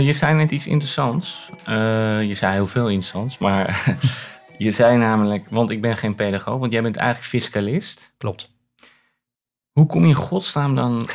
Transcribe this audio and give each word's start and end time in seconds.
Eh, 0.00 0.06
je 0.06 0.12
zei 0.12 0.34
net 0.34 0.50
iets 0.50 0.66
interessants. 0.66 1.50
Eh, 1.64 2.22
je 2.22 2.34
zei 2.34 2.52
heel 2.52 2.66
veel 2.66 2.88
interessants, 2.88 3.38
maar 3.38 3.84
je 4.58 4.70
zei 4.70 4.96
namelijk, 4.96 5.46
want 5.50 5.70
ik 5.70 5.80
ben 5.80 5.96
geen 5.96 6.14
pedagoog, 6.14 6.58
want 6.58 6.72
jij 6.72 6.82
bent 6.82 6.96
eigenlijk 6.96 7.28
fiscalist. 7.28 8.14
Klopt. 8.18 8.50
Hoe 9.72 9.86
kom 9.86 10.02
je 10.02 10.08
in 10.08 10.14
godsnaam 10.14 10.74
dan... 10.74 11.08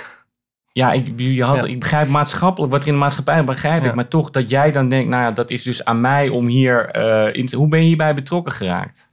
Ja, 0.71 0.91
ik, 0.91 1.13
je 1.19 1.43
had, 1.43 1.61
Ja. 1.61 1.67
ik 1.67 1.79
begrijp 1.79 2.07
maatschappelijk, 2.07 2.71
wat 2.71 2.81
er 2.81 2.87
in 2.87 2.93
de 2.93 2.99
maatschappij 2.99 3.43
begrijp 3.43 3.83
ik, 3.85 3.95
maar 3.95 4.07
toch 4.07 4.31
dat 4.31 4.49
jij 4.49 4.71
dan 4.71 4.89
denkt, 4.89 5.09
nou 5.09 5.23
ja, 5.23 5.31
dat 5.31 5.49
is 5.49 5.63
dus 5.63 5.85
aan 5.85 6.01
mij 6.01 6.29
om 6.29 6.47
hier... 6.47 6.89
eh, 6.89 7.33
in 7.39 7.45
te- 7.45 7.55
hoe 7.57 7.67
ben 7.67 7.79
je 7.79 7.85
hierbij 7.85 8.13
betrokken 8.15 8.53
geraakt? 8.53 9.09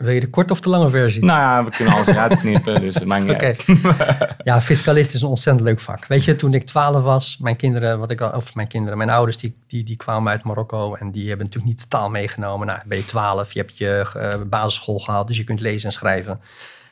Wil 0.00 0.12
je 0.12 0.20
de 0.20 0.30
korte 0.30 0.52
of 0.52 0.60
de 0.60 0.68
lange 0.68 0.90
versie? 0.90 1.24
Nou 1.24 1.40
ja, 1.40 1.64
we 1.64 1.70
kunnen 1.76 1.94
alles 1.94 2.06
eruit 2.16 2.36
knippen, 2.36 2.80
dus 2.80 2.94
het 2.94 3.04
maakt 3.04 3.24
niet 3.26 3.36
uit. 3.36 3.66
Ja, 4.44 4.60
fiscalist 4.60 5.14
is 5.14 5.22
een 5.22 5.28
ontzettend 5.28 5.64
leuk 5.66 5.80
vak. 5.80 6.06
Weet 6.06 6.24
je, 6.24 6.36
toen 6.36 6.54
ik 6.54 6.64
12 6.66 7.02
was, 7.02 7.36
mijn 7.40 7.56
kinderen, 7.56 7.98
wat 7.98 8.10
ik 8.10 8.20
al, 8.20 8.30
of 8.30 8.54
mijn 8.54 8.66
kinderen, 8.68 8.98
mijn 8.98 9.10
ouders, 9.10 9.36
die, 9.36 9.56
die, 9.66 9.84
die 9.84 9.96
kwamen 9.96 10.32
uit 10.32 10.44
Marokko 10.44 10.94
en 10.94 11.10
die 11.10 11.28
hebben 11.28 11.46
natuurlijk 11.46 11.72
niet 11.72 11.82
de 11.82 11.88
taal 11.88 12.10
meegenomen. 12.10 12.66
Nou, 12.66 12.78
ben 12.84 12.98
je 12.98 13.04
12, 13.04 13.52
je 13.52 13.58
hebt 13.58 13.78
je 13.78 14.10
eh, 14.16 14.40
basisschool 14.48 14.98
gehad, 14.98 15.26
dus 15.26 15.36
je 15.36 15.44
kunt 15.44 15.60
lezen 15.60 15.88
en 15.88 15.92
schrijven. 15.94 16.40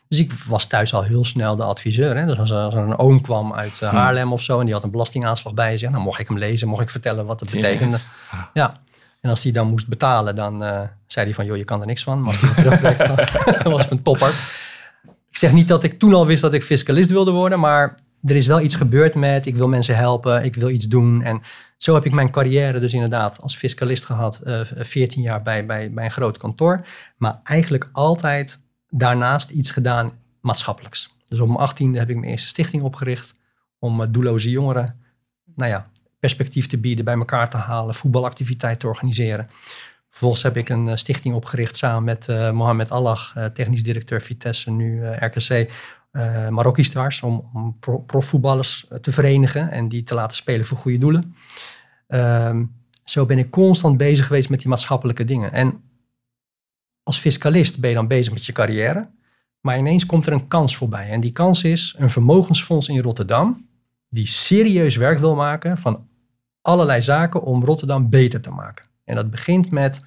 Dus 0.09 0.19
ik 0.19 0.33
was 0.33 0.67
thuis 0.67 0.95
al 0.95 1.03
heel 1.03 1.25
snel 1.25 1.57
de 1.57 1.63
adviseur. 1.63 2.17
Hè? 2.17 2.27
Dus 2.27 2.39
als, 2.39 2.51
er- 2.51 2.57
als 2.57 2.75
er 2.75 2.81
een 2.81 2.99
oom 2.99 3.21
kwam 3.21 3.55
uit 3.55 3.79
eh, 3.83 3.89
Hmm. 3.89 3.99
Haarlem 3.99 4.33
of 4.33 4.43
zo 4.43 4.59
en 4.59 4.65
die 4.65 4.75
had 4.75 4.85
een 4.85 4.91
belastingaanslag 4.91 5.55
bij 5.55 5.79
zich, 5.79 5.91
dan 5.91 6.01
mocht 6.01 6.21
ik 6.21 6.29
hem 6.29 6.39
lezen, 6.39 6.69
mocht 6.69 6.83
ik 6.83 6.91
vertellen 6.91 7.27
wat 7.27 7.41
het 7.41 7.51
betekende. 7.51 7.97
Serieus? 7.97 8.51
Ja. 8.55 8.73
En 9.21 9.31
als 9.31 9.43
hij 9.43 9.53
dan 9.53 9.69
moest 9.69 9.89
betalen, 9.89 10.37
dan 10.37 10.65
eh, 10.65 10.81
zei 11.07 11.27
hij 11.27 11.35
van, 11.35 11.47
joh, 11.47 11.57
je 11.57 11.65
kan 11.65 11.81
er 11.81 11.87
niks 11.87 12.03
van. 12.03 12.21
Maar 12.21 12.63
dan 13.63 13.73
was 13.73 13.91
een 13.91 14.03
topper. 14.03 14.29
Ik 15.31 15.37
zeg 15.37 15.53
niet 15.53 15.69
dat 15.69 15.85
ik 15.85 15.99
toen 15.99 16.15
al 16.15 16.27
wist 16.27 16.43
dat 16.43 16.53
ik 16.53 16.63
fiscalist 16.63 17.11
wilde 17.11 17.31
worden, 17.31 17.61
maar 17.61 17.97
er 18.25 18.37
is 18.37 18.47
wel 18.47 18.61
iets 18.61 18.75
gebeurd 18.75 19.15
met, 19.15 19.47
ik 19.47 19.57
wil 19.57 19.69
mensen 19.69 19.97
helpen, 19.97 20.45
ik 20.45 20.55
wil 20.55 20.69
iets 20.69 20.89
doen. 20.89 21.23
En 21.23 21.43
zo 21.77 21.95
heb 21.95 22.05
ik 22.05 22.13
mijn 22.13 22.31
carrière 22.31 22.81
dus 22.81 22.93
inderdaad 22.93 23.41
als 23.41 23.57
fiscalist 23.57 24.05
gehad, 24.05 24.41
eh 24.45 24.61
14 24.77 25.23
jaar 25.23 25.43
bij, 25.43 25.67
bij, 25.67 25.93
bij 25.93 26.05
een 26.05 26.11
groot 26.11 26.39
kantoor. 26.39 26.87
Maar 27.17 27.41
eigenlijk 27.45 27.89
altijd 27.93 28.61
daarnaast 28.89 29.51
iets 29.51 29.71
gedaan 29.71 30.13
maatschappelijks. 30.41 31.17
Dus 31.27 31.41
op 31.41 31.49
mijn 31.49 31.71
18e 31.71 31.99
heb 31.99 32.11
ik 32.11 32.17
mijn 32.17 32.31
eerste 32.31 32.49
stichting 32.49 32.83
opgericht 32.83 33.35
om 33.79 34.03
eh, 34.03 34.09
doelloze 34.11 34.51
jongeren, 34.51 35.01
nou 35.55 35.71
ja, 35.71 35.91
perspectief 36.19 36.67
te 36.67 36.79
bieden, 36.79 37.05
bij 37.05 37.15
elkaar 37.15 37.51
te 37.51 37.57
halen, 37.57 37.95
voetbalactiviteit 37.95 38.81
te 38.81 38.87
organiseren. 38.87 39.51
Vervolgens 40.09 40.43
heb 40.43 40.57
ik 40.57 40.69
een 40.69 40.89
eh, 40.89 40.97
stichting 40.97 41.35
opgericht 41.35 41.77
samen 41.77 42.05
met 42.05 42.29
eh 42.29 42.51
Mohamed 42.51 42.91
Allah, 42.91 43.21
eh, 43.35 43.45
technisch 43.45 43.83
directeur 43.83 44.23
Vitesse, 44.23 44.71
nu 44.71 45.07
RKC, 45.07 45.71
eh 46.11 46.49
Marokki 46.49 46.83
Stars, 46.85 47.23
om, 47.23 47.51
om 47.55 47.77
pro- 47.81 47.99
profvoetballers 47.99 48.87
te 49.01 49.13
verenigen 49.13 49.71
en 49.71 49.89
die 49.89 50.05
te 50.05 50.15
laten 50.15 50.37
spelen 50.37 50.67
voor 50.67 50.77
goede 50.79 50.99
doelen. 50.99 51.35
Ehm, 52.07 52.65
zo 53.05 53.27
ben 53.27 53.39
ik 53.39 53.51
constant 53.51 53.97
bezig 53.97 54.27
geweest 54.27 54.49
met 54.49 54.59
die 54.59 54.69
maatschappelijke 54.69 55.25
dingen. 55.25 55.53
En 55.53 55.83
als 57.03 57.19
fiscalist 57.19 57.81
ben 57.81 57.91
je 57.91 57.97
dan 57.97 58.07
bezig 58.07 58.33
met 58.33 58.47
je 58.47 58.53
carrière, 58.53 59.09
maar 59.61 59.79
ineens 59.79 60.07
komt 60.07 60.27
er 60.27 60.33
een 60.33 60.49
kans 60.49 60.77
voorbij. 60.77 61.09
En 61.11 61.21
die 61.21 61.33
kans 61.33 61.65
is 61.65 61.95
een 61.99 62.11
vermogensfonds 62.11 62.89
in 62.89 63.01
Rotterdam, 63.01 63.69
die 64.09 64.27
serieus 64.27 64.97
werk 64.97 65.19
wil 65.19 65.35
maken 65.35 65.79
van 65.79 66.08
allerlei 66.69 67.03
zaken 67.03 67.43
om 67.43 67.65
Rotterdam 67.65 68.11
beter 68.11 68.41
te 68.41 68.51
maken. 68.51 68.85
En 69.05 69.15
dat 69.15 69.31
begint 69.31 69.71
met 69.71 70.01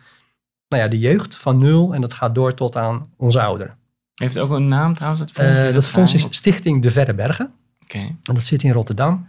nou 0.67 0.84
ja, 0.84 0.90
de 0.90 1.00
jeugd 1.00 1.36
van 1.36 1.58
nul 1.58 1.94
en 1.94 2.02
dat 2.02 2.14
gaat 2.14 2.36
door 2.36 2.54
tot 2.54 2.76
aan 2.76 3.09
onze 3.17 3.42
ouderen. 3.42 3.78
Heeft 4.16 4.34
het 4.34 4.44
ook 4.44 4.50
een 4.52 4.66
naam 4.66 4.94
trouwens, 4.94 5.22
het 5.22 5.32
fonds? 5.32 5.59
Eh, 5.59 5.67
je 5.67 5.73
dat 5.73 5.88
fonds 5.88 6.12
is 6.14 6.17
geheim? 6.17 6.34
Stichting 6.34 6.82
De 6.82 6.92
Verre 6.92 7.14
Bergen. 7.14 7.52
Oké. 7.84 7.98
En 7.98 8.33
dat 8.33 8.44
zit 8.44 8.64
in 8.64 8.71
Rotterdam. 8.71 9.27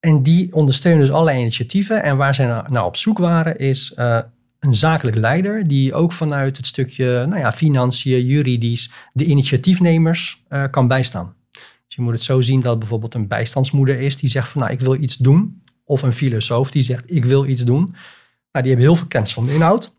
En 0.00 0.22
die 0.22 0.52
ondersteunen 0.54 1.00
dus 1.00 1.10
allerlei 1.10 1.40
initiatieven. 1.40 2.02
En 2.02 2.16
waar 2.16 2.34
zij 2.34 2.46
nou, 2.46 2.70
nou 2.70 2.86
op 2.86 2.96
zoek 2.96 3.18
waren, 3.18 3.58
is 3.58 3.94
eh, 3.94 4.20
een 4.58 4.74
zakelijk 4.74 5.16
leider 5.16 5.68
die 5.68 5.94
ook 5.94 6.12
vanuit 6.12 6.56
het 6.56 6.66
stukje 6.66 7.26
nou 7.26 7.40
ja, 7.40 7.52
financiën, 7.52 8.26
juridisch, 8.26 8.90
de 9.12 9.24
initiatiefnemers 9.24 10.42
eh, 10.48 10.64
kan 10.70 10.88
bijstaan. 10.88 11.34
Dus 11.90 11.98
je 11.98 12.02
moet 12.02 12.12
het 12.12 12.22
zo 12.22 12.40
zien 12.40 12.60
dat 12.60 12.78
bijvoorbeeld 12.78 13.14
een 13.14 13.28
bijstandsmoeder 13.28 13.98
is 13.98 14.16
die 14.16 14.30
zegt 14.30 14.48
van 14.48 14.60
nou 14.60 14.72
ik 14.72 14.80
wil 14.80 14.94
iets 14.94 15.16
doen. 15.16 15.59
Of 15.90 16.02
een 16.02 16.12
filosoof 16.12 16.70
die 16.70 16.82
zegt 16.82 17.10
ik 17.10 17.24
wil 17.24 17.46
iets 17.46 17.64
doen. 17.64 17.82
Nou, 18.52 18.64
die 18.64 18.72
hebben 18.72 18.80
heel 18.86 18.96
veel 18.96 19.06
kennis 19.06 19.32
van 19.32 19.44
de 19.44 19.54
inhoud. 19.54 19.92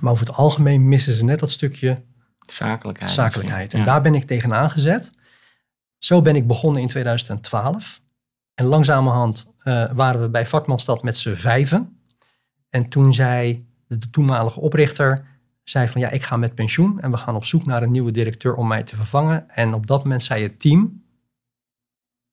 Maar 0.00 0.12
over 0.12 0.26
het 0.26 0.36
algemeen 0.36 0.88
missen 0.88 1.14
ze 1.16 1.24
net 1.24 1.38
dat 1.38 1.50
stukje 1.50 2.02
Zakelijkheid. 2.38 3.10
zakelijkheid. 3.10 3.72
En 3.72 3.78
Ja. 3.78 3.84
daar 3.84 4.02
ben 4.02 4.14
ik 4.14 4.24
tegenaan 4.26 4.70
gezet. 4.70 5.10
Zo 5.98 6.22
ben 6.22 6.36
ik 6.36 6.46
begonnen 6.46 6.82
in 6.82 6.88
2012. 6.88 8.00
En 8.54 8.64
langzamerhand 8.64 9.52
eh, 9.58 9.90
waren 9.92 10.20
we 10.20 10.28
bij 10.28 10.46
Vakmanstad 10.46 11.02
met 11.02 11.16
z'n 11.18 11.34
vijven. 11.34 12.00
En 12.70 12.88
toen 12.88 13.14
zei 13.14 13.66
de, 13.86 13.96
de 13.96 14.10
toenmalige 14.10 14.60
oprichter, 14.60 15.26
zei 15.64 15.88
van 15.88 16.00
ja, 16.00 16.10
ik 16.10 16.22
ga 16.22 16.36
met 16.36 16.54
pensioen 16.54 17.00
en 17.00 17.10
we 17.10 17.16
gaan 17.16 17.34
op 17.34 17.44
zoek 17.44 17.66
naar 17.66 17.82
een 17.82 17.90
nieuwe 17.90 18.10
directeur 18.10 18.54
om 18.54 18.66
mij 18.68 18.82
te 18.82 18.96
vervangen. 18.96 19.50
En 19.50 19.74
op 19.74 19.86
dat 19.86 20.02
moment 20.02 20.22
zei 20.24 20.42
het 20.42 20.60
team, 20.60 21.04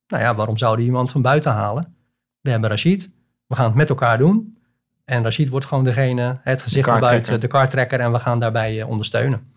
nou 0.07 0.23
ja, 0.23 0.35
waarom 0.35 0.57
zouden 0.57 0.85
iemand 0.85 1.11
van 1.11 1.21
buiten 1.21 1.51
halen? 1.51 1.95
We 2.43 2.49
hebben 2.49 2.69
Rashid, 2.69 3.09
we 3.47 3.55
gaan 3.55 3.65
het 3.65 3.75
met 3.75 3.89
elkaar 3.89 4.17
doen. 4.17 4.57
En 5.05 5.23
Rashid 5.23 5.49
wordt 5.49 5.65
gewoon 5.65 5.83
degene, 5.83 6.39
het 6.41 6.61
gezicht 6.61 6.87
naar 6.87 6.99
buiten, 6.99 7.39
de 7.39 7.47
kaarttrekker 7.47 7.99
en 7.99 8.11
we 8.11 8.19
gaan 8.19 8.39
daarbij 8.39 8.81
eh, 8.81 8.89
ondersteunen. 8.89 9.51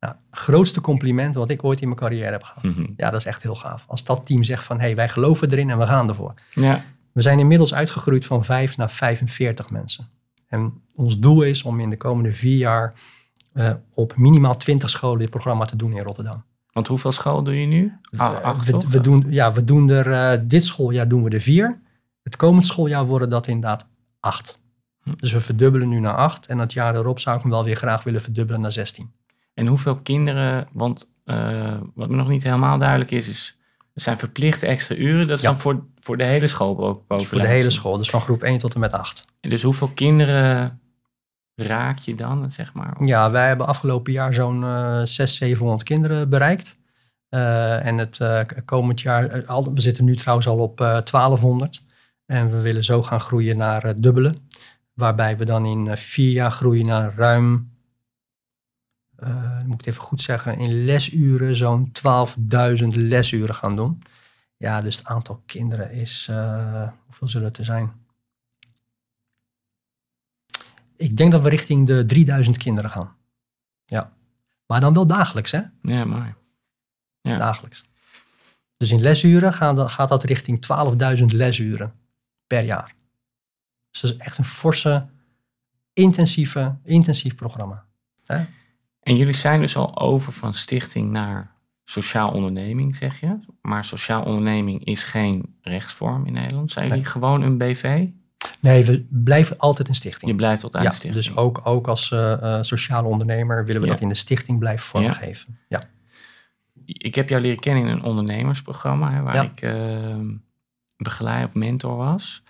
Nou, 0.00 0.14
grootste 0.30 0.80
compliment 0.80 1.34
wat 1.34 1.50
ik 1.50 1.64
ooit 1.64 1.80
in 1.80 1.88
mijn 1.88 2.00
carrière 2.00 2.30
heb 2.30 2.42
gehad. 2.42 2.62
Mhm. 2.62 2.86
Ja, 2.96 3.10
dat 3.10 3.20
is 3.20 3.26
echt 3.26 3.42
heel 3.42 3.54
gaaf. 3.54 3.84
Als 3.86 4.04
dat 4.04 4.26
team 4.26 4.42
zegt 4.42 4.64
van, 4.64 4.76
hé, 4.78 4.84
hey, 4.84 4.94
wij 4.94 5.08
geloven 5.08 5.50
erin 5.50 5.70
en 5.70 5.78
we 5.78 5.86
gaan 5.86 6.08
ervoor. 6.08 6.34
ja. 6.50 6.84
We 7.12 7.22
zijn 7.22 7.38
inmiddels 7.38 7.74
uitgegroeid 7.74 8.24
van 8.24 8.44
5 8.44 8.76
naar 8.76 8.90
45 8.90 9.70
mensen. 9.70 10.08
En 10.48 10.82
ons 10.94 11.18
doel 11.18 11.42
is 11.42 11.62
om 11.62 11.80
in 11.80 11.90
de 11.90 11.96
komende 11.96 12.32
vier 12.32 12.56
jaar 12.56 12.92
eh, 13.52 13.72
op 13.94 14.16
minimaal 14.16 14.56
20 14.56 14.90
scholen 14.90 15.18
dit 15.18 15.30
programma 15.30 15.64
te 15.64 15.76
doen 15.76 15.92
in 15.92 16.02
Rotterdam. 16.02 16.44
Want 16.72 16.86
hoeveel 16.86 17.12
school 17.12 17.42
doe 17.42 17.60
je 17.60 17.66
nu? 17.66 17.92
Ah, 18.16 18.42
acht, 18.42 18.66
we, 18.66 18.72
toch? 18.72 18.86
we 18.86 19.00
doen, 19.00 19.24
ja, 19.28 19.52
we 19.52 19.64
doen 19.64 19.90
er, 19.90 20.12
eh, 20.12 20.40
dit 20.44 20.64
schooljaar 20.64 21.08
doen 21.08 21.22
we 21.22 21.30
er 21.30 21.40
vier. 21.40 21.80
Het 22.22 22.36
komend 22.36 22.66
schooljaar 22.66 23.06
worden 23.06 23.30
dat 23.30 23.46
inderdaad 23.46 23.86
acht. 24.20 24.58
Hm. 25.02 25.12
Dus 25.16 25.32
we 25.32 25.40
verdubbelen 25.40 25.88
nu 25.88 26.00
naar 26.00 26.16
acht. 26.16 26.46
En 26.46 26.58
het 26.58 26.72
jaar 26.72 26.94
erop 26.94 27.18
zou 27.20 27.36
ik 27.36 27.42
hem 27.42 27.50
wel 27.50 27.64
weer 27.64 27.76
graag 27.76 28.02
willen 28.04 28.20
verdubbelen 28.22 28.60
naar 28.60 28.72
16. 28.72 29.12
En 29.54 29.66
hoeveel 29.66 29.96
kinderen, 29.96 30.68
want 30.72 31.12
eh, 31.24 31.76
wat 31.94 32.08
me 32.08 32.16
nog 32.16 32.28
niet 32.28 32.42
helemaal 32.42 32.78
duidelijk 32.78 33.10
is, 33.10 33.28
is 33.28 33.56
er 33.94 34.00
zijn 34.00 34.18
verplichte 34.18 34.66
extra 34.66 34.96
uren. 34.96 35.26
Dat 35.26 35.36
is 35.36 35.42
Ja. 35.42 35.50
dan 35.50 35.60
voor, 35.60 35.84
voor 36.00 36.16
de 36.16 36.24
hele 36.24 36.46
school 36.46 37.04
Dus 37.08 37.26
voor 37.26 37.38
de 37.40 37.46
hele 37.46 37.70
school, 37.70 37.98
dus 37.98 38.10
van 38.10 38.20
groep 38.20 38.42
1 38.42 38.58
tot 38.58 38.74
en 38.74 38.80
met 38.80 38.92
8. 38.92 39.24
Dus 39.40 39.62
hoeveel 39.62 39.88
kinderen 39.88 40.80
raak 41.54 41.98
je 41.98 42.14
dan, 42.14 42.52
zeg 42.52 42.74
maar? 42.74 43.04
Ja, 43.04 43.30
wij 43.30 43.46
hebben 43.46 43.66
afgelopen 43.66 44.12
jaar 44.12 44.34
zo'n 44.34 44.64
eh 44.64 45.00
600, 45.04 45.30
700 45.30 45.82
kinderen 45.82 46.28
bereikt. 46.28 46.78
Eh, 47.28 47.86
en 47.86 47.98
het 47.98 48.20
eh, 48.20 48.40
komend 48.64 49.00
jaar, 49.00 49.44
we 49.74 49.80
zitten 49.80 50.04
nu 50.04 50.16
trouwens 50.16 50.48
al 50.48 50.58
op 50.58 50.80
eh 50.80 50.86
1200. 50.86 51.84
En 52.32 52.50
we 52.50 52.60
willen 52.60 52.84
zo 52.84 53.02
gaan 53.02 53.20
groeien 53.20 53.56
naar 53.56 53.82
het 53.82 54.02
dubbele. 54.02 54.34
Waarbij 54.92 55.36
we 55.36 55.44
dan 55.44 55.66
in 55.66 55.88
eh, 55.88 55.96
vier 55.96 56.32
jaar 56.32 56.52
groeien 56.52 56.86
naar 56.86 57.14
ruim, 57.14 57.72
eh, 59.16 59.62
moet 59.62 59.72
ik 59.72 59.78
het 59.78 59.86
even 59.86 60.02
goed 60.02 60.22
zeggen, 60.22 60.58
in 60.58 60.84
lesuren 60.84 61.56
zo'n 61.56 61.92
12.000 61.92 62.88
lesuren 62.88 63.54
gaan 63.54 63.76
doen. 63.76 64.02
Ja, 64.56 64.80
dus 64.80 64.96
het 64.96 65.06
aantal 65.06 65.42
kinderen 65.46 65.90
is, 65.90 66.26
eh, 66.30 66.88
hoeveel 67.04 67.28
zullen 67.28 67.48
het 67.48 67.58
er 67.58 67.64
zijn? 67.64 67.92
Ik 70.96 71.16
denk 71.16 71.32
dat 71.32 71.42
we 71.42 71.48
richting 71.48 71.86
de 71.86 72.04
3000 72.04 72.56
kinderen 72.56 72.90
gaan. 72.90 73.16
Ja. 73.84 74.12
Maar 74.66 74.80
dan 74.80 74.94
wel 74.94 75.06
dagelijks, 75.06 75.50
hè? 75.50 75.60
Ja, 75.82 76.04
mooi. 76.04 76.34
Ja. 77.20 77.38
Dagelijks. 77.38 77.84
Dus 78.76 78.90
in 78.90 79.00
lesuren 79.00 79.52
gaat 79.52 79.76
dat, 79.76 79.90
gaat 79.90 80.08
dat 80.08 80.24
richting 80.24 80.60
12.000 80.60 81.24
lesuren 81.24 82.00
per 82.56 82.64
jaar. 82.64 82.94
Dus 83.90 84.00
dat 84.00 84.10
is 84.10 84.16
echt 84.16 84.38
een 84.38 84.44
forse, 84.44 85.06
intensieve, 85.92 86.76
intensief 86.84 87.34
programma. 87.34 87.84
Hè? 88.24 88.44
En 89.00 89.16
jullie 89.16 89.34
zijn 89.34 89.60
dus 89.60 89.76
al 89.76 89.98
over 90.00 90.32
van 90.32 90.54
stichting 90.54 91.10
naar 91.10 91.50
sociaal 91.84 92.30
onderneming, 92.32 92.96
zeg 92.96 93.20
je. 93.20 93.38
Maar 93.62 93.84
sociaal 93.84 94.22
onderneming 94.24 94.84
is 94.84 95.04
geen 95.04 95.56
rechtsvorm 95.62 96.26
in 96.26 96.32
Nederland. 96.32 96.72
Zijn 96.72 96.86
jullie 96.86 97.02
Nee. 97.02 97.10
gewoon 97.12 97.42
een 97.42 97.58
BV? 97.58 98.06
Nee, 98.60 98.84
we 98.84 99.06
blijven 99.10 99.58
altijd 99.58 99.88
een 99.88 99.94
stichting. 99.94 100.30
Je 100.30 100.36
blijft 100.36 100.62
altijd 100.64 100.82
ja, 100.84 100.88
een 100.90 100.94
stichting. 100.96 101.24
dus 101.24 101.36
ook, 101.36 101.60
ook 101.64 101.86
als 101.88 102.10
eh, 102.10 102.58
sociale 102.62 103.08
ondernemer 103.08 103.64
willen 103.64 103.80
we 103.80 103.86
Ja. 103.86 103.92
dat 103.92 104.02
in 104.02 104.08
de 104.08 104.14
stichting 104.14 104.58
blijven 104.58 104.86
vormgeven. 104.86 105.58
Ja. 105.68 105.82
Ik 106.84 107.14
heb 107.14 107.28
jou 107.28 107.40
leren 107.42 107.58
kennen 107.60 107.82
in 107.82 107.88
een 107.88 108.02
ondernemersprogramma, 108.02 109.12
hè, 109.12 109.22
waar 109.22 109.34
Ja. 109.34 109.42
ik 109.42 109.60
ehm 109.62 110.30
begeleid 111.02 111.46
of 111.46 111.54
mentor 111.54 111.96
was. 111.96 112.42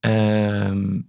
Ehm, 0.00 1.00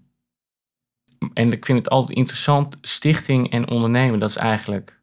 en 1.33 1.51
ik 1.51 1.65
vind 1.65 1.77
het 1.77 1.89
altijd 1.89 2.17
interessant, 2.17 2.77
stichting 2.81 3.51
en 3.51 3.69
ondernemen, 3.69 4.19
dat 4.19 4.29
is 4.29 4.35
eigenlijk, 4.35 5.01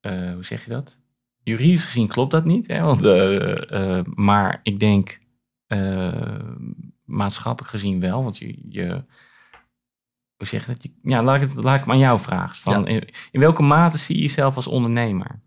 eh, 0.00 0.32
hoe 0.32 0.44
zeg 0.44 0.64
je 0.64 0.70
dat? 0.70 0.98
Juridisch 1.42 1.84
gezien 1.84 2.08
klopt 2.08 2.30
dat 2.30 2.44
niet, 2.44 2.66
hè? 2.66 2.80
Want, 2.80 3.04
eh, 3.04 3.98
eh, 3.98 4.04
maar 4.14 4.60
ik 4.62 4.80
denk, 4.80 5.26
maatschappelijk 7.04 7.72
gezien 7.72 8.00
wel, 8.00 8.22
want 8.22 8.38
je, 8.38 8.58
je 8.68 9.04
hoe 10.38 10.46
zeg 10.46 10.66
je 10.66 10.72
dat? 10.72 10.82
Je, 10.82 10.90
ja, 11.02 11.22
laat 11.22 11.42
ik, 11.42 11.42
het, 11.42 11.64
laat 11.64 11.78
ik 11.78 11.84
hem 11.84 11.92
aan 11.92 11.98
jou 11.98 12.20
vragen. 12.20 12.56
Van, 12.56 12.86
in, 12.86 13.08
in 13.30 13.40
welke 13.40 13.62
mate 13.62 13.98
zie 13.98 14.16
je 14.16 14.22
jezelf 14.22 14.56
als 14.56 14.66
ondernemer? 14.66 15.40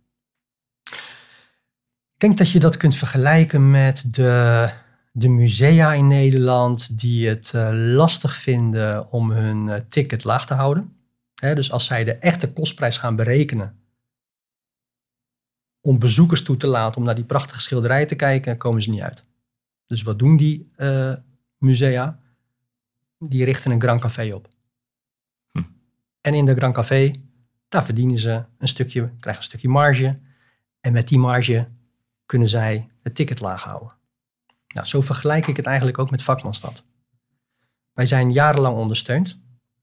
Ik 2.21 2.27
denk 2.27 2.39
dat 2.39 2.51
je 2.51 2.59
dat 2.59 2.77
kunt 2.77 2.95
vergelijken 2.95 3.71
met 3.71 4.13
de, 4.13 4.69
de 5.11 5.27
musea 5.27 5.93
in 5.93 6.07
Nederland 6.07 6.99
die 6.99 7.27
het 7.27 7.53
eh, 7.53 7.69
lastig 7.71 8.35
vinden 8.35 9.11
om 9.11 9.31
hun 9.31 9.69
eh, 9.69 9.81
ticket 9.89 10.23
laag 10.23 10.45
te 10.45 10.53
houden. 10.53 10.95
Dus 11.35 11.71
als 11.71 11.85
zij 11.85 12.03
de 12.03 12.15
echte 12.15 12.53
kostprijs 12.53 12.97
gaan 12.97 13.15
berekenen 13.15 13.79
om 15.79 15.99
bezoekers 15.99 16.43
toe 16.43 16.57
te 16.57 16.67
laten 16.67 16.97
om 16.97 17.03
naar 17.03 17.15
die 17.15 17.23
prachtige 17.23 17.61
schilderijen 17.61 18.07
te 18.07 18.15
kijken, 18.15 18.57
komen 18.57 18.81
ze 18.81 18.89
niet 18.89 19.01
uit. 19.01 19.25
Dus 19.85 20.01
wat 20.01 20.19
doen 20.19 20.37
die 20.37 20.71
eh, 20.75 21.13
musea? 21.57 22.19
Die 23.17 23.45
richten 23.45 23.71
een 23.71 23.81
Grand 23.81 24.01
Café 24.01 24.33
op. 24.33 24.47
Hm. 25.51 25.63
En 26.21 26.33
in 26.33 26.45
de 26.45 26.55
Grand 26.55 26.73
Café, 26.73 27.21
daar 27.69 27.85
verdienen 27.85 28.19
ze 28.19 28.43
een 28.57 28.67
stukje, 28.67 29.09
krijgen 29.19 29.43
een 29.43 29.49
stukje 29.49 29.69
marge. 29.69 30.19
En 30.81 30.93
met 30.93 31.07
die 31.07 31.19
marge 31.19 31.67
kunnen 32.31 32.49
zij 32.49 32.89
het 33.01 33.15
ticket 33.15 33.39
laag 33.39 33.63
houden. 33.63 33.93
Nou, 34.67 34.87
zo 34.87 35.01
vergelijk 35.01 35.47
ik 35.47 35.57
het 35.57 35.65
eigenlijk 35.65 35.97
ook 35.97 36.11
met 36.11 36.23
Vakmanstad. 36.23 36.83
Wij 37.93 38.05
zijn 38.05 38.31
jarenlang 38.31 38.77
ondersteund 38.77 39.39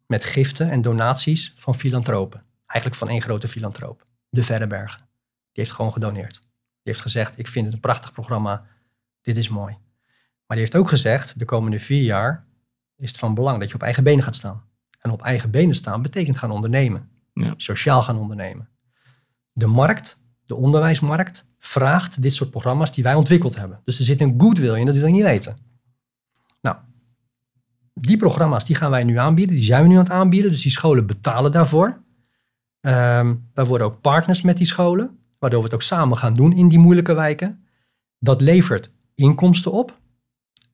met 0.07 0.25
giften 0.25 0.71
en 0.71 0.83
donaties 0.83 1.55
van 1.57 1.75
filantropen. 1.75 2.45
Eigenlijk 2.67 3.01
van 3.01 3.09
één 3.09 3.23
grote 3.23 3.49
filantroop, 3.49 4.05
de 4.29 4.45
Verrebergen. 4.45 4.99
Die 4.99 5.09
heeft 5.65 5.73
gewoon 5.73 5.93
gedoneerd. 5.93 6.33
Die 6.33 6.49
heeft 6.83 7.01
gezegd, 7.01 7.39
ik 7.39 7.49
vind 7.49 7.65
het 7.65 7.75
een 7.75 7.81
prachtig 7.81 8.13
programma, 8.13 8.67
dit 9.21 9.37
is 9.37 9.49
mooi. 9.49 9.77
Maar 10.47 10.57
die 10.57 10.67
heeft 10.67 10.77
ook 10.77 10.89
gezegd, 10.89 11.39
de 11.39 11.45
komende 11.45 11.79
vier 11.79 12.03
jaar 12.03 12.47
is 12.97 13.09
het 13.09 13.19
van 13.19 13.35
belang 13.35 13.61
dat 13.61 13.69
je 13.69 13.75
op 13.75 13.83
eigen 13.83 14.05
benen 14.05 14.25
gaat 14.25 14.37
staan. 14.37 14.63
En 14.99 15.11
op 15.11 15.23
eigen 15.23 15.51
benen 15.51 15.75
staan 15.75 16.03
betekent 16.03 16.39
gaan 16.39 16.51
ondernemen. 16.51 17.11
Ja. 17.33 17.55
Sociaal 17.57 18.03
gaan 18.03 18.19
ondernemen. 18.19 18.69
De 19.53 19.67
markt, 19.67 20.19
de 20.47 20.55
onderwijsmarkt, 20.55 21.47
vraagt 21.59 22.23
dit 22.23 22.35
soort 22.35 22.51
programma's 22.51 22.93
die 22.93 23.05
wij 23.05 23.15
ontwikkeld 23.15 23.57
hebben. 23.57 23.81
Dus 23.85 23.99
er 23.99 24.05
zit 24.05 24.21
een 24.21 24.35
goodwill 24.39 24.79
in, 24.79 24.87
dat 24.87 24.95
wil 24.95 25.07
je 25.07 25.13
niet 25.13 25.23
weten. 25.23 25.57
Nou, 26.61 26.77
die 27.95 28.17
programma's 28.17 28.65
die 28.65 28.77
gaan 28.77 28.91
wij 28.91 29.05
nu 29.05 29.19
aanbieden, 29.19 29.57
die 29.57 29.65
zijn 29.65 29.83
we 29.83 29.89
nu 29.89 29.95
aan 29.95 30.03
het 30.03 30.13
aanbieden. 30.13 30.51
Dus 30.51 30.63
die 30.63 30.71
scholen 30.71 31.07
betalen 31.07 31.53
daarvoor. 31.53 32.03
Ehm, 32.81 33.35
wij 33.55 33.65
worden 33.65 33.87
ook 33.87 34.01
partners 34.01 34.43
met 34.43 34.57
die 34.57 34.67
scholen, 34.67 35.19
waardoor 35.39 35.59
we 35.59 35.65
het 35.65 35.75
ook 35.75 35.83
samen 35.83 36.19
gaan 36.19 36.35
doen 36.35 36.53
in 36.53 36.69
die 36.69 36.79
moeilijke 36.79 37.15
wijken. 37.15 37.65
Dat 38.19 38.41
levert 38.41 38.91
inkomsten 39.15 39.73
op. 39.73 39.99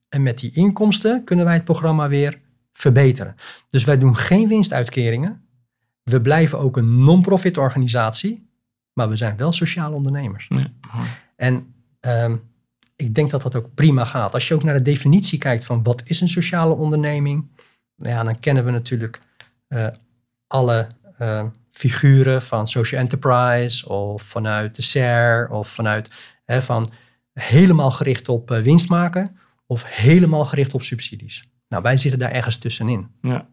En 0.08 0.22
met 0.22 0.38
die 0.38 0.52
inkomsten 0.52 1.24
kunnen 1.24 1.44
wij 1.44 1.54
het 1.54 1.64
programma 1.64 2.08
weer 2.08 2.40
verbeteren. 2.72 3.34
Dus 3.70 3.84
wij 3.84 3.98
doen 3.98 4.16
geen 4.16 4.48
winstuitkeringen. 4.48 5.48
We 6.02 6.20
blijven 6.20 6.58
ook 6.58 6.76
een 6.76 7.02
non-profit 7.02 7.58
organisatie, 7.58 8.48
maar 8.94 9.08
we 9.08 9.16
zijn 9.16 9.36
wel 9.36 9.52
sociale 9.52 9.94
ondernemers. 9.94 10.46
Ja. 10.48 10.70
En 11.36 11.74
ehm, 12.00 12.36
ik 12.96 13.14
denk 13.14 13.30
dat 13.30 13.42
dat 13.42 13.54
ook 13.54 13.74
prima 13.74 14.04
gaat. 14.04 14.34
Als 14.34 14.48
je 14.48 14.54
ook 14.54 14.62
naar 14.62 14.74
de 14.74 14.82
definitie 14.82 15.38
kijkt 15.38 15.64
van 15.64 15.82
wat 15.82 16.02
is 16.04 16.20
een 16.20 16.28
sociale 16.28 16.74
onderneming, 16.74 17.46
ja, 17.96 18.22
dan 18.22 18.40
kennen 18.40 18.64
we 18.64 18.70
natuurlijk 18.70 19.20
eh, 19.68 19.86
alle 20.46 20.88
eh, 21.18 21.46
figuren 21.70 22.42
van 22.42 22.68
social 22.68 23.00
enterprise 23.00 23.88
of 23.88 24.22
vanuit 24.22 24.76
de 24.76 24.82
SER 24.82 25.48
of 25.50 25.68
vanuit 25.68 26.10
hè, 26.44 26.62
van 26.62 26.92
helemaal 27.32 27.90
gericht 27.90 28.28
op 28.28 28.50
eh, 28.50 28.62
winst 28.62 28.88
maken 28.88 29.36
of 29.66 29.84
helemaal 29.86 30.44
gericht 30.44 30.74
op 30.74 30.82
subsidies. 30.82 31.48
Nou, 31.68 31.82
wij 31.82 31.96
zitten 31.96 32.20
daar 32.20 32.30
ergens 32.30 32.56
tussenin. 32.56 33.08
Ja. 33.20 33.48